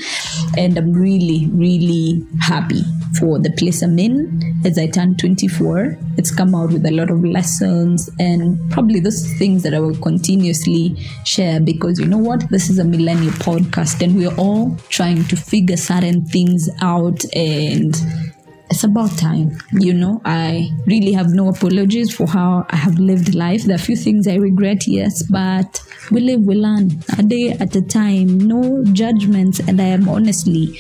And 0.57 0.77
I'm 0.77 0.93
really, 0.93 1.49
really 1.53 2.27
happy 2.41 2.83
for 3.19 3.39
the 3.39 3.51
place 3.53 3.83
I'm 3.83 3.99
in 3.99 4.61
as 4.65 4.79
I 4.79 4.87
turn 4.87 5.17
24. 5.17 5.99
It's 6.17 6.35
come 6.35 6.55
out 6.55 6.73
with 6.73 6.85
a 6.87 6.91
lot 6.91 7.11
of 7.11 7.25
lessons 7.25 8.11
and 8.19 8.59
probably 8.71 9.01
those 9.01 9.27
things 9.35 9.63
that 9.63 9.75
I 9.75 9.81
will 9.81 9.97
continuously 9.97 10.95
share 11.25 11.61
because 11.61 11.99
you 11.99 12.07
know 12.07 12.19
what? 12.19 12.49
This 12.51 12.69
is 12.69 12.79
a 12.79 12.85
millennial 12.85 13.33
podcast 13.33 14.03
and 14.03 14.17
we're 14.17 14.35
all 14.37 14.77
trying 14.89 15.25
to 15.25 15.37
figure 15.37 15.77
certain 15.77 16.25
things 16.27 16.69
out 16.81 17.25
and 17.35 17.97
it's 18.71 18.85
about 18.85 19.17
time. 19.17 19.59
You 19.73 19.95
know, 19.95 20.21
I 20.25 20.71
really 20.87 21.13
have 21.13 21.29
no 21.29 21.49
apologies 21.49 22.15
for 22.15 22.27
how 22.27 22.67
I 22.71 22.77
have 22.77 22.99
lived 22.99 23.35
life. 23.35 23.65
There 23.65 23.75
are 23.75 23.79
few 23.79 23.97
things 23.97 24.29
I 24.29 24.35
regret, 24.37 24.87
yes, 24.87 25.23
but 25.25 25.83
we 26.11 26.21
live, 26.21 26.43
we 26.43 26.55
learn 26.55 27.03
a 27.19 27.23
day 27.23 27.51
at 27.51 27.75
a 27.77 27.83
time, 27.83 28.39
no 28.39 28.85
judgments. 28.93 29.61
And 29.61 29.81
I 29.81 29.87
am 29.87 30.09
honestly 30.09 30.79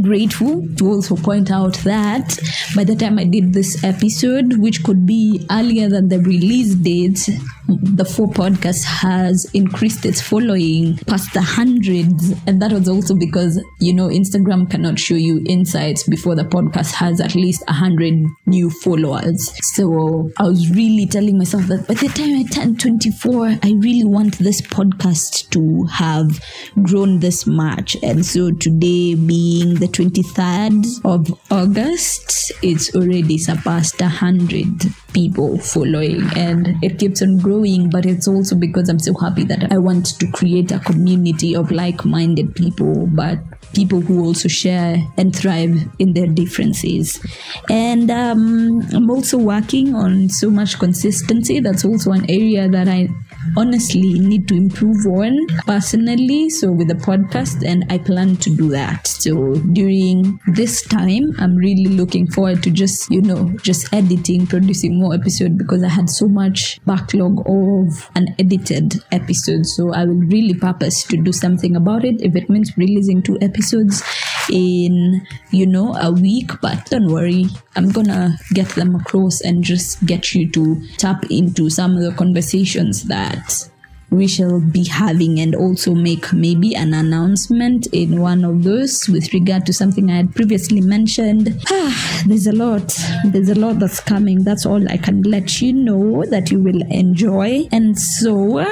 grateful 0.00 0.66
to 0.76 0.86
also 0.86 1.16
point 1.16 1.50
out 1.50 1.74
that 1.78 2.38
by 2.76 2.84
the 2.84 2.94
time 2.94 3.18
I 3.18 3.24
did 3.24 3.52
this 3.52 3.82
episode, 3.82 4.58
which 4.58 4.84
could 4.84 5.06
be 5.06 5.46
earlier 5.50 5.88
than 5.88 6.08
the 6.08 6.20
release 6.20 6.74
date, 6.74 7.28
the 7.68 8.04
four 8.04 8.28
podcast 8.28 8.84
has 8.84 9.48
increased 9.52 10.04
its 10.04 10.20
following 10.20 10.96
past 11.06 11.32
the 11.34 11.40
hundreds. 11.40 12.32
And 12.46 12.60
that 12.62 12.72
was 12.72 12.88
also 12.88 13.14
because, 13.14 13.62
you 13.78 13.92
know, 13.92 14.08
Instagram 14.08 14.70
cannot 14.70 14.98
show 14.98 15.14
you 15.14 15.44
insights 15.46 16.08
before 16.08 16.34
the 16.34 16.44
podcast 16.44 16.92
has 16.94 17.20
at 17.20 17.34
least 17.34 17.62
a 17.68 17.72
hundred 17.72 18.14
new 18.46 18.70
followers. 18.70 19.50
So 19.74 20.30
I 20.38 20.44
was 20.44 20.70
really 20.70 21.06
telling 21.06 21.38
myself 21.38 21.66
that 21.66 21.86
by 21.86 21.94
the 21.94 22.08
time 22.08 22.36
I 22.38 22.44
turn 22.44 22.76
24, 22.76 23.58
I 23.62 23.72
really 23.78 24.04
want 24.04 24.38
this 24.38 24.60
podcast 24.60 25.50
to 25.50 25.84
have 25.86 26.40
grown 26.82 27.20
this 27.20 27.46
much. 27.46 27.96
And 28.02 28.24
so 28.24 28.50
today 28.52 29.14
being 29.14 29.79
the 29.80 29.86
23rd 29.86 31.04
of 31.04 31.40
August, 31.50 32.52
it's 32.62 32.94
already 32.94 33.38
surpassed 33.38 34.00
a 34.00 34.08
hundred 34.08 34.68
people 35.12 35.58
following. 35.58 36.22
And 36.36 36.76
it 36.82 36.98
keeps 36.98 37.22
on 37.22 37.38
growing 37.38 37.90
but 37.90 38.06
it's 38.06 38.28
also 38.28 38.56
because 38.56 38.88
i'm 38.88 38.98
so 38.98 39.14
happy 39.14 39.44
that 39.44 39.72
i 39.72 39.78
want 39.78 40.06
to 40.18 40.30
create 40.32 40.70
a 40.72 40.78
community 40.80 41.54
of 41.54 41.70
like-minded 41.70 42.54
people 42.54 43.08
but 43.08 43.38
people 43.74 44.00
who 44.00 44.24
also 44.24 44.48
share 44.48 44.96
and 45.16 45.34
thrive 45.34 45.76
in 45.98 46.12
their 46.12 46.26
differences. 46.26 47.20
And 47.68 48.10
um, 48.10 48.82
i'm 48.92 49.10
also 49.10 49.38
working 49.38 49.94
on 49.94 50.28
so 50.28 50.50
much 50.50 50.78
consistency. 50.78 51.60
That's 51.60 51.84
also 51.84 52.12
an 52.12 52.28
area 52.30 52.68
that 52.68 52.88
i 52.88 53.08
honestly 53.56 54.18
need 54.18 54.46
to 54.48 54.54
improve 54.54 55.06
on 55.06 55.46
personally 55.66 56.50
so 56.50 56.70
with 56.70 56.88
the 56.88 56.94
podcast 56.94 57.66
and 57.66 57.84
i 57.88 57.98
plan 57.98 58.36
to 58.36 58.50
do 58.50 58.68
that. 58.70 59.06
So 59.06 59.54
during 59.72 60.38
this 60.48 60.82
time 60.82 61.32
i'm 61.38 61.56
really 61.56 61.86
looking 61.86 62.26
forward 62.26 62.62
to 62.62 62.70
just 62.70 63.10
you 63.10 63.20
know 63.20 63.48
just 63.62 63.92
editing 63.92 64.46
producing 64.46 64.98
more 64.98 65.14
episode 65.14 65.56
because 65.58 65.82
i 65.82 65.88
had 65.88 66.08
so 66.08 66.26
much 66.26 66.80
backlog 66.86 67.40
of 67.46 68.10
unedited 68.14 68.94
episodes 69.12 69.74
so 69.76 69.92
i 69.92 70.04
will 70.04 70.22
really 70.26 70.54
purpose 70.54 71.04
to 71.04 71.16
do 71.16 71.32
something 71.32 71.76
about 71.76 72.04
it 72.04 72.20
if 72.20 72.34
it 72.36 72.48
means 72.48 72.76
releasing 72.76 73.22
two 73.22 73.38
episodes 73.40 74.02
in, 74.50 75.26
you 75.50 75.66
know, 75.66 75.94
a 75.94 76.10
week. 76.10 76.50
But 76.60 76.86
don't 76.86 77.12
worry, 77.12 77.46
I'm 77.76 77.90
gonna 77.90 78.36
get 78.52 78.68
them 78.70 78.94
across 78.94 79.40
and 79.40 79.62
just 79.62 80.04
get 80.06 80.34
you 80.34 80.50
to 80.50 80.80
tap 80.96 81.24
into 81.30 81.70
some 81.70 81.96
of 81.96 82.02
the 82.02 82.12
conversations 82.12 83.04
that 83.04 83.69
we 84.10 84.26
shall 84.26 84.60
be 84.60 84.84
having 84.84 85.38
and 85.40 85.54
also 85.54 85.94
make 85.94 86.32
maybe 86.32 86.74
an 86.74 86.92
announcement 86.92 87.86
in 87.92 88.20
one 88.20 88.44
of 88.44 88.64
those 88.64 89.08
with 89.08 89.32
regard 89.32 89.64
to 89.66 89.72
something 89.72 90.10
I 90.10 90.16
had 90.16 90.34
previously 90.34 90.80
mentioned. 90.80 91.56
Ah, 91.70 92.22
there's 92.26 92.46
a 92.46 92.52
lot. 92.52 92.98
There's 93.26 93.48
a 93.48 93.54
lot 93.54 93.78
that's 93.78 94.00
coming. 94.00 94.42
That's 94.42 94.66
all 94.66 94.88
I 94.88 94.96
can 94.96 95.22
let 95.22 95.62
you 95.62 95.72
know 95.72 96.24
that 96.26 96.50
you 96.50 96.60
will 96.60 96.82
enjoy. 96.90 97.68
And 97.72 97.98
so, 97.98 98.66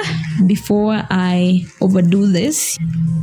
before 0.45 1.03
I 1.09 1.65
overdo 1.81 2.27
this, 2.27 2.77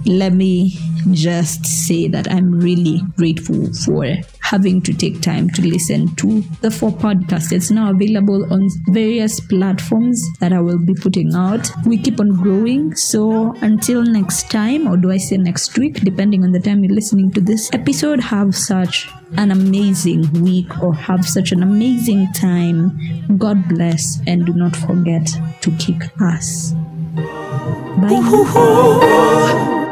let 0.07 0.33
me 0.33 0.79
just 1.13 1.67
say 1.67 2.09
that 2.09 2.31
I'm 2.31 2.61
really 2.61 3.03
grateful 3.17 3.73
for 3.85 4.05
having 4.47 4.81
to 4.81 4.95
take 4.95 5.21
time 5.21 5.51
to 5.51 5.63
listen 5.63 6.15
to 6.15 6.41
the 6.61 6.71
four 6.71 6.93
podcasts. 6.93 7.51
It's 7.51 7.73
now 7.73 7.91
available 7.91 8.47
on 8.53 8.69
various 8.91 9.41
platforms 9.41 10.25
that 10.39 10.53
I 10.53 10.61
will 10.61 10.79
be 10.79 10.95
putting 10.95 11.35
out. 11.35 11.69
We 11.85 11.99
keep 11.99 12.21
on 12.21 12.31
growing. 12.41 12.95
So 12.95 13.55
until 13.63 14.03
next 14.03 14.49
time, 14.49 14.87
or 14.87 14.97
do 14.97 15.11
I 15.11 15.17
say 15.17 15.37
next 15.37 15.77
week, 15.77 15.95
depending 16.03 16.45
on 16.45 16.53
the 16.53 16.61
time 16.61 16.85
you're 16.85 16.95
listening 16.95 17.33
to 17.33 17.41
this 17.41 17.69
episode, 17.73 18.21
have 18.21 18.55
such 18.55 19.09
an 19.37 19.51
amazing 19.51 20.31
week 20.45 20.81
or 20.81 20.95
have 20.95 21.27
such 21.27 21.51
an 21.51 21.65
amazing 21.65 22.33
time. 22.33 23.37
God 23.37 23.69
bless 23.69 24.21
and 24.29 24.47
do 24.47 24.53
not 24.53 24.77
forget 24.77 25.27
to 25.63 25.71
kick 25.73 26.03
ass. 26.21 26.73
Bye. 27.17 28.21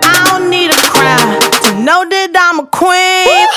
I 0.06 0.24
don't 0.28 0.48
need 0.48 0.70
a 0.70 0.76
crown 0.92 1.40
to 1.40 1.82
know 1.82 2.08
that 2.08 2.32
I'm 2.38 2.60
a 2.60 2.66
queen. 2.68 3.54